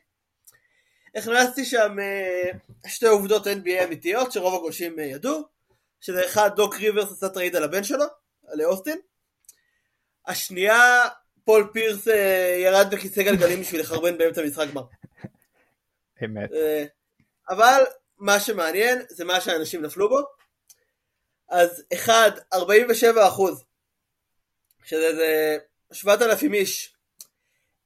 [1.16, 2.50] הכנסתי שם אה,
[2.88, 5.44] שתי עובדות NBA אמיתיות שרוב הגולשים אה, ידעו,
[6.02, 8.06] שזה אחד, דוק ריברס עשה טרייד על הבן שלו,
[8.48, 9.00] על אוסטין.
[10.28, 11.08] השנייה,
[11.44, 14.84] פול פירס אה, ירד בכיסא גלגלים בשביל לחרבן באמצע משחק גמר.
[16.26, 16.50] אמת.
[17.50, 17.84] אבל
[18.18, 20.20] מה שמעניין זה מה שאנשים נפלו בו.
[21.50, 23.64] אז אחד, 47 אחוז,
[24.84, 25.58] שזה
[25.92, 26.96] 7,000 איש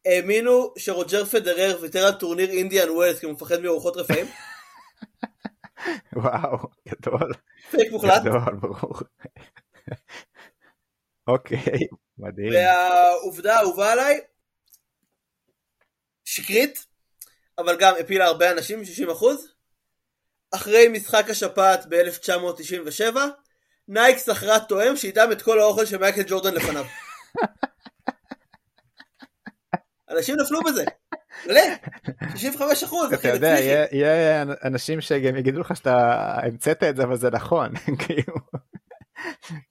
[0.05, 4.27] האמינו שרוג'ר פדרר ויתר על טורניר אינדיאן ווילס כי הוא מפחד מרוחות רפאים?
[6.13, 7.33] וואו, גדול.
[7.71, 8.21] פייק מוחלט.
[8.21, 8.93] גדול, ברור.
[11.27, 11.87] אוקיי,
[12.17, 12.51] מדהים.
[12.53, 14.21] והעובדה האהובה עליי,
[16.25, 16.85] שקרית,
[17.57, 19.25] אבל גם הפילה הרבה אנשים, 60%.
[20.51, 23.15] אחרי משחק השפעת ב-1997,
[23.87, 26.85] נייק שכרה תואם שאיתם את כל האוכל של מייקל ג'ורדן לפניו.
[30.16, 30.84] אנשים נפלו בזה.
[31.47, 31.61] מלא,
[32.36, 33.55] 65 אחוז, אתה יודע,
[33.91, 37.70] יהיה אנשים שגם יגידו לך שאתה המצאת את זה, אבל זה נכון,
[38.05, 38.36] כאילו.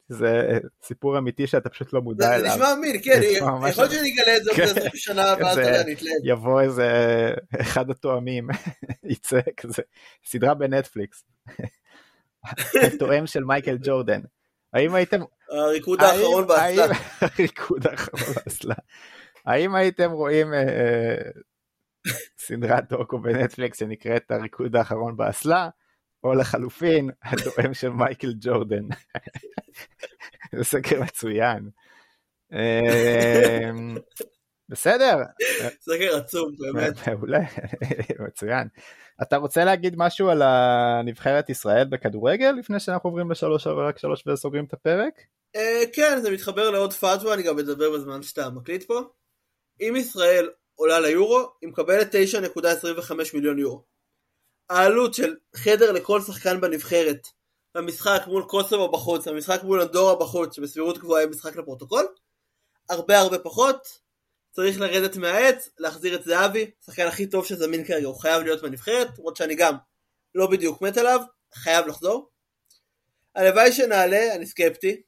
[0.08, 2.50] זה סיפור אמיתי שאתה פשוט לא מודע אליו.
[2.50, 5.68] זה נשמע אמין, כן, יכול להיות שאני אגלה את זה עוד איזה שנה ואז אתה
[5.68, 6.14] יודע, נתלהב.
[6.24, 6.88] יבוא איזה
[7.60, 8.48] אחד התואמים,
[9.12, 9.82] יצא כזה,
[10.24, 11.24] סדרה בנטפליקס.
[12.94, 14.20] התואם של מייקל ג'ורדן.
[14.72, 15.20] האם הייתם...
[15.50, 16.96] הריקוד האחרון באסלה.
[17.20, 18.74] הריקוד האחרון באסלה.
[19.46, 21.30] האם הייתם רואים אה, אה,
[22.38, 25.68] סדרת דוקו בנטפליקס שנקראת הריקוד האחרון באסלה,
[26.24, 28.84] או לחלופין, הדואם של מייקל ג'ורדן.
[30.56, 31.70] זה סקר מצוין.
[32.52, 33.70] אה,
[34.68, 35.16] בסדר.
[35.80, 36.92] סקר עצום, באמת.
[37.08, 37.40] מעולה,
[38.26, 38.68] מצוין.
[39.22, 44.64] אתה רוצה להגיד משהו על הנבחרת ישראל בכדורגל לפני שאנחנו עוברים לשלוש רק שלוש וסוגרים
[44.64, 45.14] את הפרק?
[45.56, 49.00] אה, כן, זה מתחבר לעוד פאטווה, אני גם מדבר בזמן שאתה מקליט פה.
[49.80, 53.84] אם ישראל עולה ליורו, היא מקבלת 9.25 מיליון יורו.
[54.70, 57.28] העלות של חדר לכל שחקן בנבחרת
[57.74, 62.06] במשחק מול קוסובו בחוץ, במשחק מול אנדורה בחוץ, שבסבירות גבוהה יהיה משחק לפרוטוקול,
[62.90, 63.88] הרבה הרבה פחות,
[64.52, 69.08] צריך לרדת מהעץ, להחזיר את זהבי, השחקן הכי טוב שזמין כרגע, הוא חייב להיות בנבחרת,
[69.18, 69.74] למרות שאני גם
[70.34, 71.20] לא בדיוק מת עליו,
[71.54, 72.30] חייב לחזור.
[73.34, 75.02] הלוואי שנעלה, אני סקפטי.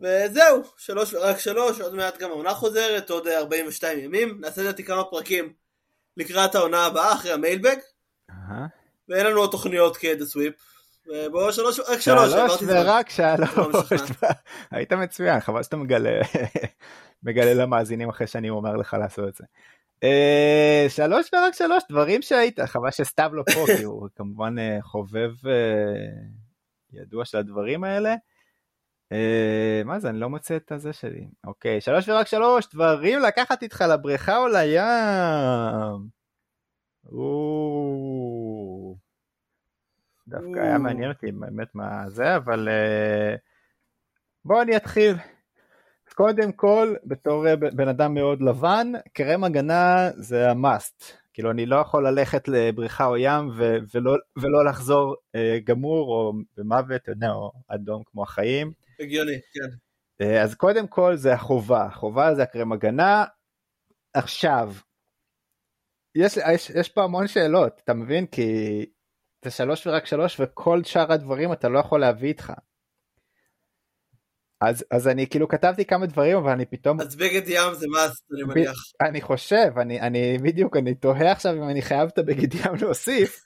[0.00, 5.04] וזהו, שלוש ורק שלוש, עוד מעט גם העונה חוזרת, עוד 42 ימים, נעשה לדעתי כמה
[5.04, 5.52] פרקים
[6.16, 7.76] לקראת העונה הבאה, אחרי המיילבג.
[9.08, 10.54] ואין לנו עוד תוכניות כדה סוויפ.
[11.06, 13.90] ובואו שלוש, רק שלוש, שלוש ורק שלוש.
[14.70, 16.20] היית מצוין, חבל שאתה מגלה,
[17.22, 19.44] מגלה למאזינים אחרי שאני אומר לך לעשות את זה.
[20.04, 25.30] אה, שלוש ורק שלוש, דברים שהיית, חבל שסתיו לא פה, כי הוא כמובן אה, חובב
[25.46, 25.52] אה,
[26.92, 28.14] ידוע של הדברים האלה.
[29.84, 31.26] מה זה, אני לא מוצא את הזה שלי.
[31.46, 36.08] אוקיי, שלוש ורק שלוש, דברים לקחת איתך לבריכה או לים.
[40.28, 42.68] דווקא היה מעניין אותי באמת מה זה, אבל
[44.44, 45.16] בואו אני אתחיל.
[46.20, 51.04] קודם כל, בתור אה, בן אדם מאוד לבן, קרם הגנה זה המאסט.
[51.32, 56.32] כאילו, אני לא יכול ללכת לבריכה או ים ו- ולא, ולא לחזור אה, גמור או
[56.56, 58.72] במוות, אתה יודע, או אדום כמו החיים.
[59.00, 59.76] הגיוני, כן.
[60.24, 63.24] אה, אז קודם כל זה החובה, החובה זה הקרם הגנה.
[64.14, 64.74] עכשיו,
[66.14, 68.26] יש, יש, יש פה המון שאלות, אתה מבין?
[68.26, 68.46] כי
[69.44, 72.52] זה שלוש ורק שלוש וכל שאר הדברים אתה לא יכול להביא איתך.
[74.60, 78.24] אז, אז אני כאילו כתבתי כמה דברים אבל אני פתאום אז בגד ים זה מאסט
[78.32, 82.54] אני מניח אני חושב אני אני בדיוק אני תוהה עכשיו אם אני חייב את הבגד
[82.54, 83.44] ים להוסיף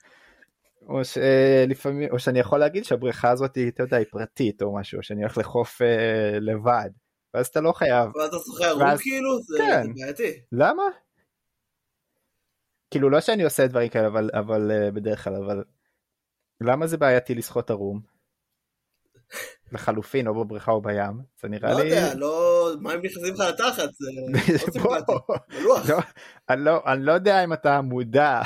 [0.89, 5.21] או שלפעמים או שאני יכול להגיד שהבריכה הזאת אתה יודע היא פרטית או משהו שאני
[5.21, 6.89] הולך לחוף אה, לבד
[7.33, 8.09] ואז אתה לא חייב.
[8.15, 9.01] ואז אתה שוכר ואז...
[9.01, 9.93] כאילו זה כן.
[9.93, 10.39] בעייתי.
[10.51, 10.83] למה?
[12.91, 15.63] כאילו לא שאני עושה דברים כאלה אבל אבל uh, בדרך כלל אבל
[16.61, 18.15] למה זה בעייתי לשחות ערום?
[19.71, 21.89] לחלופין או בבריכה או בים זה נראה לא לי...
[21.89, 22.71] לא יודע, לא...
[22.81, 24.07] מים נכנסים לך לתחת, זה
[24.79, 24.97] לא
[25.89, 25.99] לא,
[26.49, 28.41] אני, לא, אני לא יודע אם אתה מודע,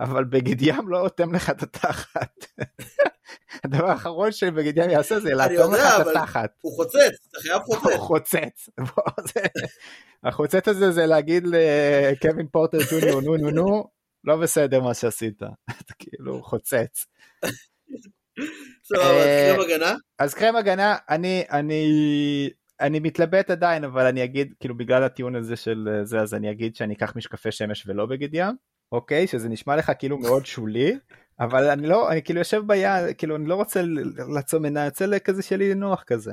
[0.00, 2.44] אבל בגד ים לא אוטם לך את התחת.
[3.64, 6.50] הדבר האחרון שבגד ים יעשה זה לאטום לך את התחת.
[6.60, 7.84] הוא חוצץ, אתה חייב חוצץ.
[8.78, 9.48] הוא חוצץ.
[10.24, 13.84] החוצץ הזה זה להגיד לקווין פורטר ג'וניור נו נו נו,
[14.24, 15.42] לא בסדר מה שעשית.
[15.42, 17.06] אתה כאילו חוצץ.
[18.96, 19.94] אה, קרם הגנה?
[20.18, 21.90] אז קרם הגנה, אני, אני,
[22.80, 26.76] אני מתלבט עדיין, אבל אני אגיד, כאילו בגלל הטיעון הזה של זה, אז אני אגיד
[26.76, 28.56] שאני אקח משקפי שמש ולא בגד ים,
[28.92, 29.26] אוקיי?
[29.26, 30.98] שזה נשמע לך כאילו מאוד שולי,
[31.40, 33.82] אבל אני לא, אני כאילו יושב ביד, כאילו אני לא רוצה
[34.34, 36.32] לעצום עיניים, יוצא לכזה שלי נוח כזה.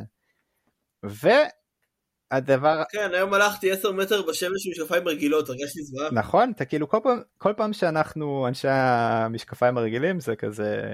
[1.03, 2.84] והדבר...
[2.91, 6.12] כן, היום הלכתי 10 מטר בשמש עם משקפיים רגילות, הרגשתי זוועה.
[6.12, 10.93] נכון, אתה כאילו כל פעם, כל פעם שאנחנו אנשי המשקפיים הרגילים זה כזה...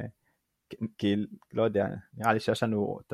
[0.97, 1.15] כי
[1.53, 1.85] לא יודע,
[2.17, 3.13] נראה לי שיש לנו את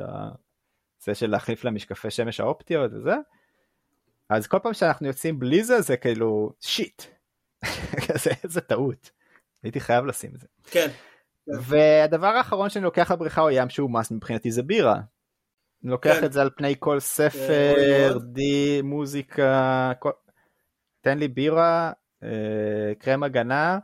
[1.04, 3.14] זה של להחליף למשקפי שמש האופטיות וזה,
[4.30, 7.02] אז כל פעם שאנחנו יוצאים בלי זה זה כאילו שיט,
[8.44, 9.10] איזה טעות,
[9.62, 10.46] הייתי חייב לשים את זה.
[10.70, 10.88] כן.
[11.62, 15.00] והדבר האחרון שאני לוקח לבריכה או ים שהוא מס מבחינתי זה בירה.
[15.84, 16.24] אני לוקח כן.
[16.24, 20.10] את זה על פני כל ספר, די, מוזיקה, כל...
[21.00, 21.92] תן לי בירה,
[22.22, 23.78] אה, קרם הגנה,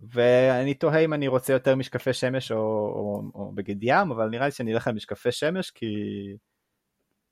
[0.00, 4.44] ואני תוהה אם אני רוצה יותר משקפי שמש או, או, או בגד ים, אבל נראה
[4.46, 5.86] לי שאני אלך על משקפי שמש כי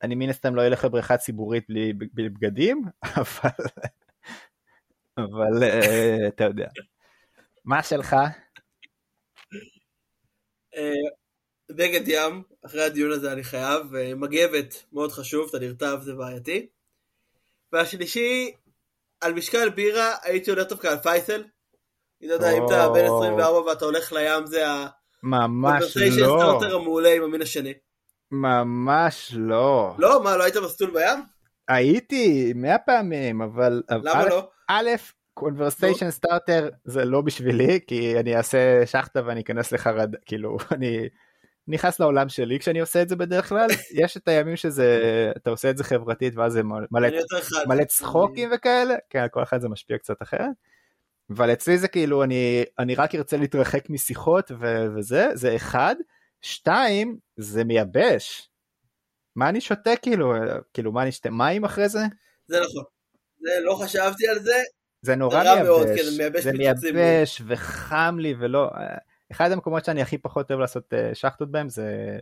[0.03, 2.82] אני מן הסתם לא אלך לבריכה ציבורית בלי, בלי בגדים,
[3.16, 3.64] אבל,
[5.19, 6.66] אבל uh, אתה יודע.
[7.64, 8.16] מה שלך?
[10.77, 10.93] אה,
[11.71, 16.66] בגד ים, אחרי הדיון הזה אני חייב, אה, מגבת מאוד חשוב, אתה נרטב זה בעייתי.
[17.73, 18.53] והשלישי,
[19.21, 21.45] על משקל בירה הייתי הולך דווקא על פייסל,
[22.21, 24.87] אני לא יודע, אם אתה בן 24 ואתה הולך לים זה ה...
[25.23, 26.39] ממש לא.
[26.39, 27.75] starter המעולה עם המין השני.
[28.31, 29.95] ממש לא.
[29.99, 30.23] לא?
[30.23, 31.25] מה, לא היית מסטול בים?
[31.69, 33.83] הייתי מאה פעמים, אבל...
[33.91, 34.51] למה לא?
[34.69, 34.89] א',
[35.35, 41.09] conversation starter זה לא בשבילי, כי אני אעשה שחטה ואני אכנס לחרדה, כאילו, אני
[41.69, 43.66] נכנס לעולם שלי כשאני עושה את זה בדרך כלל.
[43.95, 45.01] יש את הימים שזה,
[45.37, 46.62] אתה עושה את זה חברתית ואז זה
[47.66, 50.51] מלא צחוקים וכאלה, כן, כל אחד זה משפיע קצת אחרת.
[51.31, 55.95] אבל אצלי זה כאילו אני אני רק ארצה להתרחק משיחות ו- וזה זה אחד
[56.41, 58.51] שתיים זה מייבש.
[59.37, 60.35] מה אני שותה כאילו
[60.75, 62.01] כאילו מה אני שותה מים אחרי זה?
[62.47, 62.97] זה נכון.
[63.41, 64.62] זה לא חשבתי על זה.
[65.03, 65.66] זה נורא מייבש.
[65.66, 68.70] מאוד, כן, מייבש זה מייבש וחם לי ולא
[69.32, 72.18] אחד המקומות שאני הכי פחות אוהב לעשות אה, שחטות בהם זה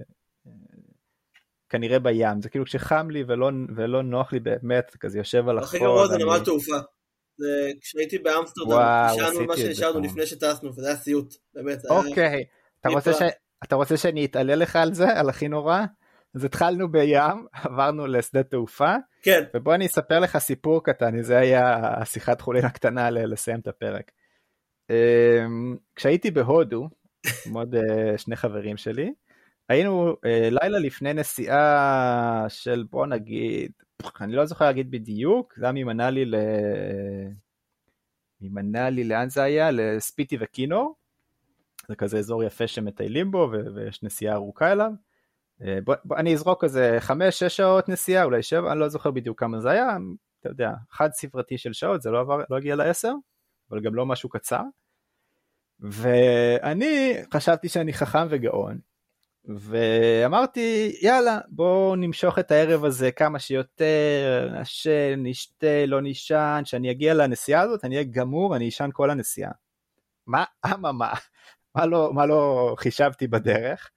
[1.68, 5.68] כנראה בים, זה כאילו כשחם לי ולא, ולא נוח לי באמת, כזה יושב על החול.
[5.68, 6.76] הכי גרוע זה נמל תעופה.
[7.38, 8.80] זה כשהייתי באמסטרדם,
[9.12, 11.78] נשארנו מה שנשארנו לפני שטסנו, וזה היה סיוט, באמת.
[11.90, 12.44] אוקיי,
[12.80, 13.22] אתה רוצה, ש...
[13.64, 15.80] אתה רוצה שאני אתעלה לך על זה, על הכי נורא?
[16.34, 18.94] אז התחלנו בים, עברנו לשדה תעופה,
[19.26, 19.44] כן.
[19.54, 24.10] ובוא אני אספר לך סיפור קטן, זה היה השיחת חולין הקטנה לסיים את הפרק.
[24.90, 26.88] אמ, כשהייתי בהודו,
[27.46, 29.12] עם עוד אה, שני חברים שלי,
[29.68, 33.72] היינו אה, לילה לפני נסיעה של בוא נגיד,
[34.20, 36.34] אני לא זוכר להגיד בדיוק, זה היה ממנאלי ל...
[38.40, 39.70] ממנאלי לאן זה היה?
[39.70, 40.94] לספיטי וקינור.
[41.88, 44.90] זה כזה אזור יפה שמטיילים בו ויש נסיעה ארוכה אליו.
[45.62, 49.40] אה, בוא, בוא, אני אזרוק איזה 5-6 שעות נסיעה, אולי 7, אני לא זוכר בדיוק
[49.40, 49.96] כמה זה היה,
[50.40, 53.08] אתה יודע, חד ספרתי של שעות, זה לא, עבר, לא הגיע ל-10,
[53.70, 54.62] אבל גם לא משהו קצר.
[55.80, 58.78] ואני חשבתי שאני חכם וגאון,
[59.48, 67.14] ואמרתי יאללה בואו נמשוך את הערב הזה כמה שיותר, נשן, נשתה, לא נישן, שאני אגיע
[67.14, 69.50] לנסיעה הזאת אני אהיה גמור, אני אשן כל הנסיעה.
[70.26, 70.44] מה,
[70.74, 71.12] אממה,
[71.74, 73.90] מה לא, מה לא חישבתי בדרך?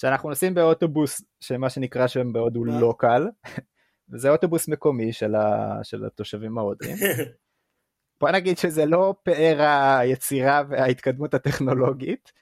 [0.00, 3.28] שאנחנו נוסעים באוטובוס שמה שנקרא שם בהודו לא קל,
[4.10, 6.96] וזה אוטובוס מקומי של, ה, של התושבים ההודים.
[8.20, 9.60] בוא נגיד שזה לא פאר
[9.98, 12.32] היצירה וההתקדמות הטכנולוגית,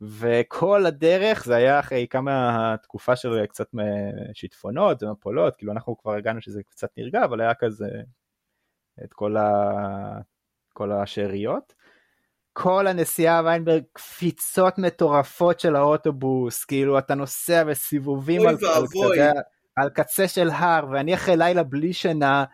[0.00, 3.68] וכל הדרך זה היה אחרי כמה תקופה של קצת
[4.34, 7.88] שיטפונות ומפולות, כאילו אנחנו כבר הגענו שזה קצת נרגע, אבל היה כזה
[9.04, 9.70] את כל, ה...
[10.72, 11.74] כל השאריות.
[12.58, 19.30] כל הנסיעה ויינברג קפיצות מטורפות של האוטובוס, כאילו אתה נוסע בסיבובים על, על, קצה,
[19.76, 22.44] על קצה של הר, ואני אחרי לילה בלי שינה,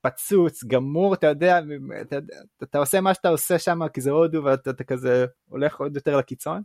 [0.00, 1.60] פצוץ, גמור, אתה יודע,
[2.00, 2.16] אתה,
[2.62, 6.16] אתה עושה מה שאתה עושה שם כי זה הודו ואתה אתה כזה הולך עוד יותר
[6.16, 6.62] לקיצון.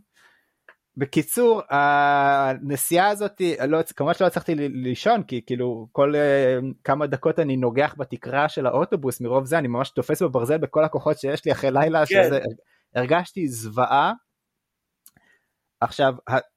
[0.96, 7.56] בקיצור הנסיעה הזאת לא, כמובן שלא הצלחתי לישון כי כאילו כל uh, כמה דקות אני
[7.56, 11.70] נוגח בתקרה של האוטובוס מרוב זה אני ממש תופס בברזל בכל הכוחות שיש לי אחרי
[11.70, 12.22] לילה כן.
[12.24, 12.38] שזה
[12.94, 14.12] הרגשתי זוועה.
[15.80, 16.14] עכשיו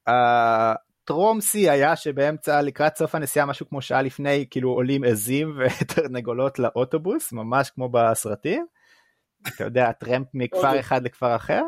[0.08, 6.60] הטרום שיא היה שבאמצע לקראת סוף הנסיעה משהו כמו שעה לפני כאילו עולים עזים ותרנגולות
[6.60, 8.66] לאוטובוס ממש כמו בסרטים.
[9.48, 11.62] אתה יודע טרמפ מכפר אחד לכפר אחר.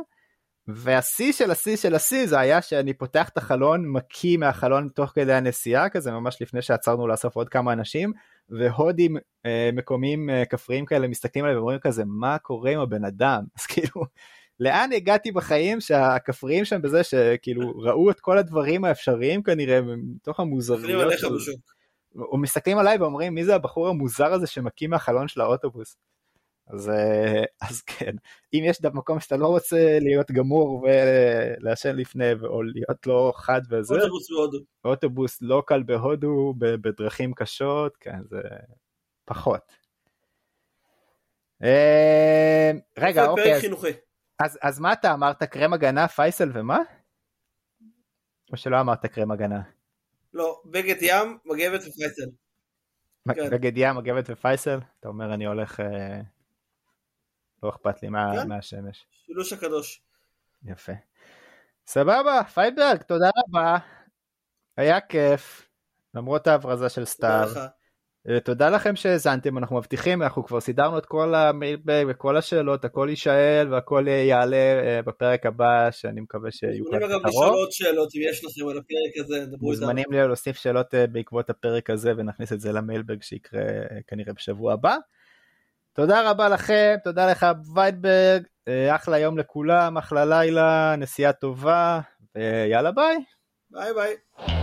[0.68, 5.34] והשיא של השיא של השיא זה היה שאני פותח את החלון מקיא מהחלון תוך כדי
[5.34, 8.14] הנסיעה כזה ממש לפני שעצרנו לאסוף עוד כמה אנשים
[8.50, 13.44] והודים אה, מקומיים אה, כפריים כאלה מסתכלים עליהם ואומרים כזה מה קורה עם הבן אדם
[13.60, 14.06] אז כאילו
[14.60, 21.14] לאן הגעתי בחיים שהכפריים שם בזה שכאילו ראו את כל הדברים האפשריים כנראה מתוך המוזריות.
[22.34, 25.98] ומסתכלים עליי ואומרים מי זה הבחור המוזר הזה שמקיא מהחלון של האוטובוס.
[26.68, 28.16] אז, אה, אז כן,
[28.54, 33.96] אם יש מקום שאתה לא רוצה להיות גמור ולעשן לפני או להיות לא חד וזה,
[33.96, 34.58] אוטובוס בהודו.
[34.86, 38.42] אוטובוס לא קל בהודו בדרכים קשות, כן, זה
[39.26, 39.62] פחות.
[41.64, 43.56] אה, רגע, אוקיי.
[43.56, 43.64] אז,
[44.40, 45.44] אז, אז מה אתה אמרת?
[45.44, 46.80] קרם הגנה, פייסל ומה?
[48.52, 49.62] או שלא אמרת קרם הגנה?
[50.34, 52.30] לא, בגד ים, מגבת ופייסל.
[53.36, 53.50] כן.
[53.50, 54.80] בגד ים, מגבת ופייסל?
[55.00, 55.80] אתה אומר אני הולך...
[55.80, 56.22] אה,
[57.64, 58.48] לא אכפת לי מה, כן?
[58.48, 59.06] מהשמש.
[59.12, 60.02] שילוש הקדוש.
[60.66, 60.94] יפה.
[61.88, 63.78] סבבה, ויינברג, תודה רבה.
[64.78, 65.70] היה כיף,
[66.14, 67.68] למרות ההברזה של סתיו.
[68.30, 73.08] אה, תודה לכם שהאזנתם, אנחנו מבטיחים, אנחנו כבר סידרנו את כל המיילבג וכל השאלות, הכל
[73.10, 78.10] יישאל והכל יעלה אה, בפרק הבא, שאני מקווה שיהיו כבר מוזמנים אגב לשאול עוד שאלות
[78.16, 79.88] אם יש לכם על הפרק הזה, דברו איתנו.
[79.88, 83.62] מוזמנים להוסיף שאלות אה, בעקבות הפרק הזה ונכניס את זה למיילבג שיקרה
[84.08, 84.96] כנראה בשבוע הבא.
[85.94, 87.46] תודה רבה לכם, תודה לך
[87.76, 88.44] ויידברג,
[88.90, 92.00] אחלה יום לכולם, אחלה לילה, נסיעה טובה,
[92.36, 93.18] ויאללה ביי.
[93.72, 94.63] ביי ביי.